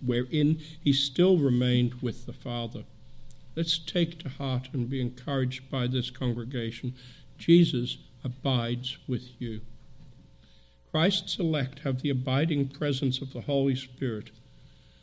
wherein 0.04 0.60
he 0.82 0.92
still 0.92 1.38
remained 1.38 1.94
with 2.02 2.26
the 2.26 2.32
Father. 2.32 2.84
Let's 3.58 3.76
take 3.76 4.20
to 4.20 4.28
heart 4.28 4.68
and 4.72 4.88
be 4.88 5.00
encouraged 5.00 5.68
by 5.68 5.88
this 5.88 6.10
congregation. 6.10 6.94
Jesus 7.38 7.98
abides 8.22 8.98
with 9.08 9.30
you. 9.40 9.62
Christ's 10.92 11.40
elect 11.40 11.80
have 11.80 12.00
the 12.00 12.10
abiding 12.10 12.68
presence 12.68 13.20
of 13.20 13.32
the 13.32 13.40
Holy 13.40 13.74
Spirit. 13.74 14.30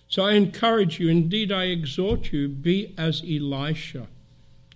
So 0.07 0.23
I 0.23 0.35
encourage 0.35 1.01
you, 1.01 1.09
indeed 1.09 1.51
I 1.51 1.65
exhort 1.65 2.31
you, 2.31 2.47
be 2.47 2.95
as 2.97 3.21
Elisha. 3.29 4.07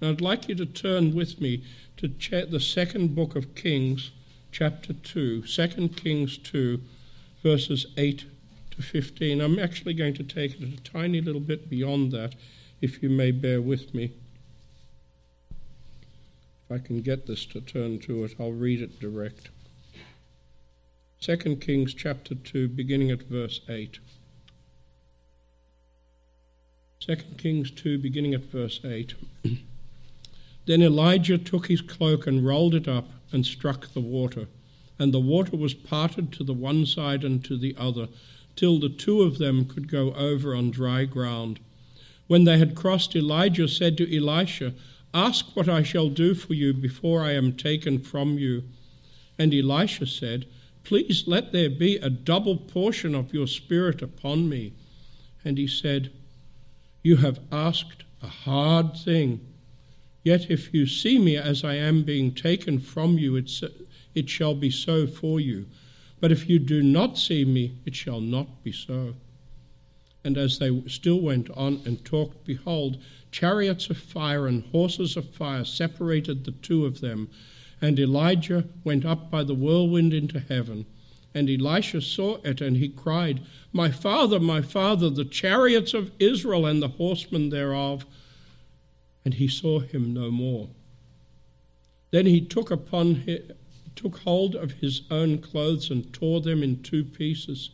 Now 0.01 0.09
I'd 0.09 0.19
like 0.19 0.49
you 0.49 0.55
to 0.55 0.65
turn 0.65 1.15
with 1.15 1.39
me 1.39 1.63
to 1.95 2.09
the 2.09 2.59
second 2.59 3.15
book 3.15 3.37
of 3.37 3.55
Kings, 3.55 4.11
chapter 4.51 4.91
2, 4.91 5.43
2 5.43 5.89
Kings 5.95 6.37
2, 6.37 6.81
verses 7.41 7.85
8 7.95 8.25
to 8.71 8.81
15. 8.81 9.39
I'm 9.39 9.57
actually 9.57 9.93
going 9.93 10.15
to 10.15 10.23
take 10.23 10.59
it 10.59 10.67
a 10.67 10.83
tiny 10.83 11.21
little 11.21 11.39
bit 11.39 11.69
beyond 11.69 12.11
that 12.11 12.35
if 12.81 13.03
you 13.03 13.09
may 13.09 13.31
bear 13.31 13.61
with 13.61 13.93
me. 13.93 14.11
If 16.69 16.82
I 16.82 16.86
can 16.86 17.01
get 17.01 17.27
this 17.27 17.45
to 17.47 17.61
turn 17.61 17.99
to 17.99 18.23
it, 18.23 18.36
I'll 18.39 18.51
read 18.51 18.82
it 18.82 18.99
direct. 18.99 19.49
2 21.21 21.57
Kings 21.57 21.93
chapter 21.93 22.36
2, 22.36 22.69
beginning 22.69 23.11
at 23.11 23.23
verse 23.23 23.61
8. 23.67 23.99
2 27.01 27.15
Kings 27.38 27.71
2, 27.71 27.97
beginning 27.97 28.34
at 28.34 28.45
verse 28.45 28.80
8. 28.86 29.15
then 30.65 30.82
Elijah 30.82 31.38
took 31.38 31.67
his 31.67 31.82
cloak 31.82 32.27
and 32.27 32.45
rolled 32.45 32.75
it 32.75 32.88
up 32.88 33.09
and 33.32 33.45
struck 33.45 33.93
the 33.93 33.99
water, 33.99 34.47
and 34.97 35.13
the 35.13 35.19
water 35.19 35.57
was 35.57 35.73
parted 35.73 36.32
to 36.32 36.43
the 36.43 36.53
one 36.53 36.86
side 36.86 37.23
and 37.23 37.43
to 37.43 37.57
the 37.57 37.75
other, 37.77 38.07
till 38.55 38.80
the 38.80 38.89
two 38.89 39.21
of 39.21 39.39
them 39.39 39.65
could 39.65 39.91
go 39.91 40.13
over 40.13 40.55
on 40.55 40.71
dry 40.71 41.03
ground. 41.05 41.59
When 42.30 42.43
they 42.43 42.59
had 42.59 42.75
crossed, 42.75 43.15
Elijah 43.15 43.67
said 43.67 43.97
to 43.97 44.15
Elisha, 44.15 44.75
Ask 45.15 45.55
what 45.55 45.67
I 45.67 45.82
shall 45.82 46.09
do 46.09 46.36
for 46.36 46.53
you 46.53 46.75
before 46.75 47.23
I 47.23 47.32
am 47.32 47.53
taken 47.53 47.97
from 47.97 48.38
you. 48.38 48.65
And 49.39 49.51
Elisha 49.51 50.05
said, 50.05 50.45
Please 50.84 51.23
let 51.25 51.51
there 51.51 51.71
be 51.71 51.95
a 51.95 52.11
double 52.11 52.55
portion 52.55 53.15
of 53.15 53.34
your 53.34 53.47
spirit 53.47 54.03
upon 54.03 54.47
me. 54.47 54.73
And 55.43 55.57
he 55.57 55.65
said, 55.65 56.11
You 57.01 57.15
have 57.15 57.39
asked 57.51 58.03
a 58.21 58.27
hard 58.27 58.95
thing. 58.95 59.41
Yet 60.21 60.51
if 60.51 60.71
you 60.71 60.86
see 60.86 61.17
me 61.17 61.36
as 61.36 61.63
I 61.63 61.77
am 61.77 62.03
being 62.03 62.36
taken 62.36 62.77
from 62.77 63.17
you, 63.17 63.38
it 63.38 64.30
shall 64.30 64.53
be 64.53 64.69
so 64.69 65.07
for 65.07 65.39
you. 65.39 65.65
But 66.19 66.32
if 66.32 66.47
you 66.47 66.59
do 66.59 66.84
not 66.84 67.17
see 67.17 67.43
me, 67.43 67.80
it 67.88 67.95
shall 67.95 68.21
not 68.21 68.63
be 68.63 68.71
so. 68.71 69.15
And 70.24 70.38
as 70.38 70.59
they 70.59 70.84
still 70.88 71.22
went 71.22 71.49
on 71.51 71.82
and 71.86 72.03
talked, 72.03 72.45
behold, 72.45 72.97
chariots 73.32 73.89
of 73.89 73.97
fire 73.97 74.47
and 74.47 74.65
horses 74.72 75.15
of 75.15 75.30
fire 75.30 75.63
separated 75.63 76.43
the 76.43 76.51
two 76.51 76.86
of 76.86 77.01
them. 77.01 77.30
And 77.82 77.99
Elijah 77.99 78.65
went 78.84 79.05
up 79.05 79.32
by 79.32 79.43
the 79.43 79.53
whirlwind 79.53 80.13
into 80.13 80.39
heaven. 80.39 80.86
And 81.34 81.49
Elisha 81.49 82.01
saw 82.01 82.38
it, 82.43 82.59
and 82.59 82.78
he 82.78 82.89
cried, 82.89 83.41
My 83.72 83.91
father, 83.91 84.39
my 84.39 84.61
father, 84.61 85.09
the 85.09 85.26
chariots 85.26 85.93
of 85.93 86.11
Israel 86.20 86.65
and 86.65 86.82
the 86.82 86.88
horsemen 86.89 87.49
thereof. 87.49 88.05
And 89.24 89.36
he 89.36 89.47
saw 89.47 89.80
him 89.80 90.13
no 90.13 90.32
more. 90.32 90.70
Then 92.11 92.26
he 92.26 92.41
took 92.41 92.72
upon 92.72 93.15
him, 93.15 93.51
took 93.95 94.20
hold 94.20 94.55
of 94.55 94.74
his 94.74 95.01
own 95.11 95.39
clothes 95.39 95.91
and 95.91 96.11
tore 96.13 96.41
them 96.41 96.63
in 96.63 96.82
two 96.82 97.03
pieces. 97.03 97.70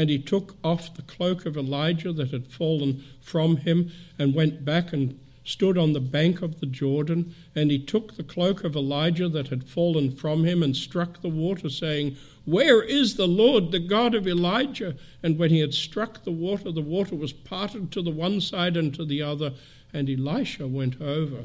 And 0.00 0.08
he 0.08 0.18
took 0.18 0.56
off 0.64 0.94
the 0.94 1.02
cloak 1.02 1.44
of 1.44 1.58
Elijah 1.58 2.10
that 2.10 2.30
had 2.30 2.46
fallen 2.46 3.04
from 3.20 3.58
him, 3.58 3.92
and 4.18 4.34
went 4.34 4.64
back 4.64 4.94
and 4.94 5.20
stood 5.44 5.76
on 5.76 5.92
the 5.92 6.00
bank 6.00 6.40
of 6.40 6.58
the 6.58 6.64
Jordan. 6.64 7.34
And 7.54 7.70
he 7.70 7.78
took 7.78 8.16
the 8.16 8.22
cloak 8.22 8.64
of 8.64 8.74
Elijah 8.74 9.28
that 9.28 9.48
had 9.48 9.68
fallen 9.68 10.10
from 10.10 10.42
him, 10.42 10.62
and 10.62 10.74
struck 10.74 11.20
the 11.20 11.28
water, 11.28 11.68
saying, 11.68 12.16
Where 12.46 12.80
is 12.82 13.16
the 13.16 13.28
Lord, 13.28 13.72
the 13.72 13.78
God 13.78 14.14
of 14.14 14.26
Elijah? 14.26 14.96
And 15.22 15.36
when 15.36 15.50
he 15.50 15.60
had 15.60 15.74
struck 15.74 16.24
the 16.24 16.32
water, 16.32 16.72
the 16.72 16.80
water 16.80 17.14
was 17.14 17.34
parted 17.34 17.92
to 17.92 18.00
the 18.00 18.10
one 18.10 18.40
side 18.40 18.78
and 18.78 18.94
to 18.94 19.04
the 19.04 19.20
other, 19.20 19.52
and 19.92 20.08
Elisha 20.08 20.66
went 20.66 20.98
over. 21.02 21.44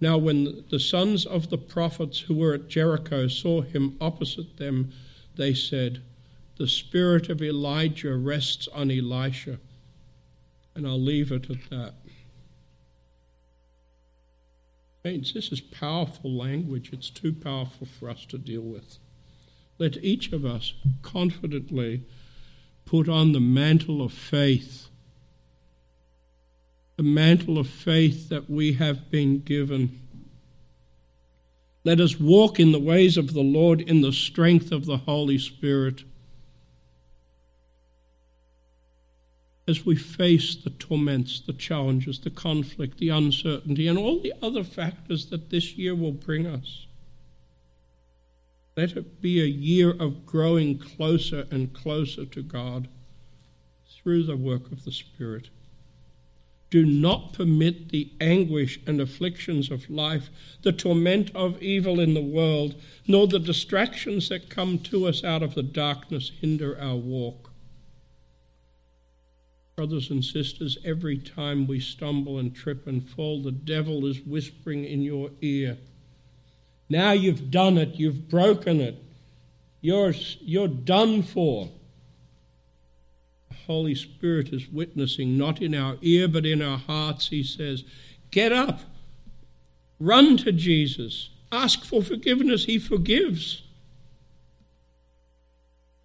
Now, 0.00 0.18
when 0.18 0.62
the 0.70 0.78
sons 0.78 1.26
of 1.26 1.50
the 1.50 1.58
prophets 1.58 2.20
who 2.20 2.36
were 2.36 2.54
at 2.54 2.68
Jericho 2.68 3.26
saw 3.26 3.62
him 3.62 3.96
opposite 4.00 4.58
them, 4.58 4.92
they 5.34 5.52
said, 5.52 6.00
The 6.58 6.68
spirit 6.68 7.28
of 7.28 7.40
Elijah 7.40 8.14
rests 8.16 8.68
on 8.68 8.90
Elisha. 8.90 9.58
And 10.74 10.86
I'll 10.86 11.00
leave 11.00 11.32
it 11.32 11.50
at 11.50 11.70
that. 11.70 11.94
Saints, 15.02 15.32
this 15.32 15.50
is 15.50 15.60
powerful 15.60 16.30
language. 16.30 16.90
It's 16.92 17.10
too 17.10 17.32
powerful 17.32 17.86
for 17.86 18.10
us 18.10 18.26
to 18.26 18.38
deal 18.38 18.62
with. 18.62 18.98
Let 19.78 19.96
each 20.04 20.32
of 20.32 20.44
us 20.44 20.74
confidently 21.02 22.04
put 22.84 23.08
on 23.08 23.32
the 23.32 23.40
mantle 23.40 24.02
of 24.02 24.12
faith 24.12 24.88
the 26.98 27.04
mantle 27.04 27.58
of 27.58 27.68
faith 27.68 28.28
that 28.28 28.50
we 28.50 28.72
have 28.72 29.08
been 29.08 29.40
given. 29.40 30.00
Let 31.84 32.00
us 32.00 32.18
walk 32.18 32.58
in 32.58 32.72
the 32.72 32.80
ways 32.80 33.16
of 33.16 33.34
the 33.34 33.40
Lord 33.40 33.80
in 33.80 34.00
the 34.00 34.12
strength 34.12 34.72
of 34.72 34.84
the 34.84 34.96
Holy 34.96 35.38
Spirit. 35.38 36.02
As 39.68 39.84
we 39.84 39.96
face 39.96 40.56
the 40.56 40.70
torments, 40.70 41.40
the 41.40 41.52
challenges, 41.52 42.18
the 42.18 42.30
conflict, 42.30 42.96
the 42.96 43.10
uncertainty, 43.10 43.86
and 43.86 43.98
all 43.98 44.18
the 44.18 44.32
other 44.40 44.64
factors 44.64 45.26
that 45.26 45.50
this 45.50 45.74
year 45.74 45.94
will 45.94 46.12
bring 46.12 46.46
us. 46.46 46.86
Let 48.78 48.96
it 48.96 49.20
be 49.20 49.42
a 49.42 49.46
year 49.46 49.90
of 49.90 50.24
growing 50.24 50.78
closer 50.78 51.46
and 51.50 51.74
closer 51.74 52.24
to 52.24 52.42
God 52.42 52.88
through 53.90 54.22
the 54.22 54.38
work 54.38 54.72
of 54.72 54.84
the 54.84 54.92
Spirit. 54.92 55.50
Do 56.70 56.86
not 56.86 57.34
permit 57.34 57.90
the 57.90 58.10
anguish 58.22 58.80
and 58.86 59.02
afflictions 59.02 59.70
of 59.70 59.90
life, 59.90 60.30
the 60.62 60.72
torment 60.72 61.30
of 61.34 61.62
evil 61.62 62.00
in 62.00 62.14
the 62.14 62.22
world, 62.22 62.74
nor 63.06 63.26
the 63.26 63.38
distractions 63.38 64.30
that 64.30 64.48
come 64.48 64.78
to 64.78 65.06
us 65.06 65.22
out 65.22 65.42
of 65.42 65.54
the 65.54 65.62
darkness 65.62 66.32
hinder 66.40 66.80
our 66.80 66.96
walk. 66.96 67.47
Brothers 69.78 70.10
and 70.10 70.24
sisters, 70.24 70.76
every 70.84 71.18
time 71.18 71.68
we 71.68 71.78
stumble 71.78 72.36
and 72.36 72.52
trip 72.52 72.88
and 72.88 73.08
fall, 73.08 73.40
the 73.40 73.52
devil 73.52 74.06
is 74.06 74.20
whispering 74.20 74.84
in 74.84 75.02
your 75.02 75.30
ear. 75.40 75.78
Now 76.88 77.12
you've 77.12 77.52
done 77.52 77.78
it, 77.78 77.94
you've 77.94 78.28
broken 78.28 78.80
it, 78.80 79.00
you're, 79.80 80.14
you're 80.40 80.66
done 80.66 81.22
for. 81.22 81.70
The 83.50 83.54
Holy 83.68 83.94
Spirit 83.94 84.52
is 84.52 84.68
witnessing, 84.68 85.38
not 85.38 85.62
in 85.62 85.76
our 85.76 85.96
ear, 86.02 86.26
but 86.26 86.44
in 86.44 86.60
our 86.60 86.78
hearts. 86.78 87.28
He 87.28 87.44
says, 87.44 87.84
Get 88.32 88.50
up, 88.50 88.80
run 90.00 90.38
to 90.38 90.50
Jesus, 90.50 91.30
ask 91.52 91.84
for 91.84 92.02
forgiveness. 92.02 92.64
He 92.64 92.80
forgives. 92.80 93.62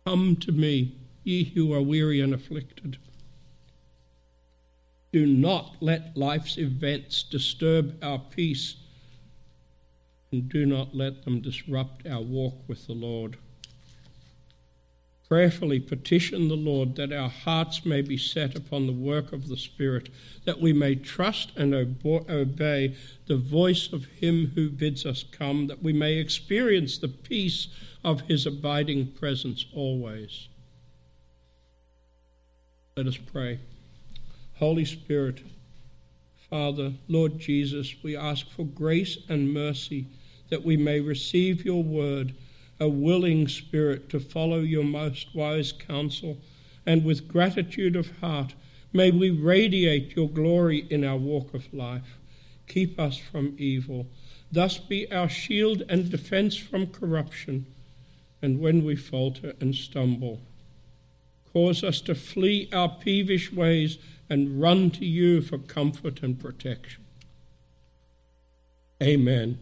Come 0.05 0.35
to 0.35 0.51
me, 0.51 0.95
ye 1.23 1.45
who 1.45 1.73
are 1.73 1.81
weary 1.81 2.21
and 2.21 2.35
afflicted. 2.35 2.99
Do 5.13 5.25
not 5.25 5.75
let 5.79 6.17
life's 6.17 6.57
events 6.57 7.23
disturb 7.23 8.03
our 8.03 8.19
peace, 8.19 8.75
and 10.33 10.49
do 10.49 10.65
not 10.65 10.93
let 10.93 11.23
them 11.23 11.39
disrupt 11.39 12.05
our 12.05 12.21
walk 12.21 12.55
with 12.67 12.87
the 12.87 12.93
Lord 12.93 13.37
prayerfully 15.33 15.79
petition 15.79 16.47
the 16.47 16.55
Lord 16.55 16.95
that 16.95 17.11
our 17.11 17.27
hearts 17.27 17.83
may 17.87 18.03
be 18.03 18.17
set 18.17 18.55
upon 18.55 18.85
the 18.85 18.93
work 18.93 19.33
of 19.33 19.47
the 19.47 19.57
Spirit, 19.57 20.09
that 20.45 20.61
we 20.61 20.71
may 20.73 20.93
trust 20.93 21.51
and 21.55 21.73
obey 21.73 22.95
the 23.25 23.37
voice 23.37 23.91
of 23.91 24.05
Him 24.05 24.51
who 24.53 24.69
bids 24.69 25.07
us 25.07 25.23
come, 25.23 25.65
that 25.65 25.81
we 25.81 25.91
may 25.91 26.17
experience 26.17 26.99
the 26.99 27.07
peace 27.07 27.67
of 28.03 28.21
His 28.21 28.45
abiding 28.45 29.07
presence 29.13 29.65
always. 29.73 30.49
Let 32.95 33.07
us 33.07 33.17
pray. 33.17 33.59
Holy 34.59 34.85
Spirit, 34.85 35.41
Father, 36.49 36.93
Lord 37.07 37.39
Jesus, 37.39 37.95
we 38.03 38.15
ask 38.15 38.47
for 38.49 38.65
grace 38.65 39.17
and 39.27 39.53
mercy 39.53 40.05
that 40.49 40.63
we 40.63 40.77
may 40.77 40.99
receive 40.99 41.65
your 41.65 41.83
word 41.83 42.35
a 42.79 42.87
willing 42.87 43.47
spirit 43.47 44.09
to 44.09 44.19
follow 44.19 44.59
your 44.59 44.83
most 44.83 45.33
wise 45.33 45.71
counsel, 45.71 46.37
and 46.85 47.03
with 47.03 47.27
gratitude 47.27 47.95
of 47.95 48.19
heart 48.19 48.53
may 48.91 49.09
we 49.09 49.31
radiate 49.31 50.15
your 50.15 50.29
glory 50.29 50.85
in 50.89 51.03
our 51.03 51.17
walk 51.17 51.53
of 51.53 51.73
life. 51.73 52.17
Keep 52.67 52.99
us 52.99 53.17
from 53.17 53.55
evil. 53.57 54.05
Thus 54.51 54.77
be 54.77 55.11
our 55.11 55.29
shield 55.29 55.81
and 55.89 56.11
defense 56.11 56.55
from 56.55 56.87
corruption, 56.87 57.65
and 58.41 58.59
when 58.59 58.85
we 58.85 58.95
falter 58.95 59.53
and 59.59 59.73
stumble, 59.73 60.39
cause 61.51 61.83
us 61.83 62.01
to 62.01 62.13
flee 62.13 62.69
our 62.71 62.89
peevish 62.89 63.51
ways 63.51 63.97
and 64.29 64.61
run 64.61 64.91
to 64.91 65.05
you 65.05 65.41
for 65.41 65.57
comfort 65.57 66.23
and 66.23 66.39
protection. 66.39 67.03
Amen. 69.01 69.59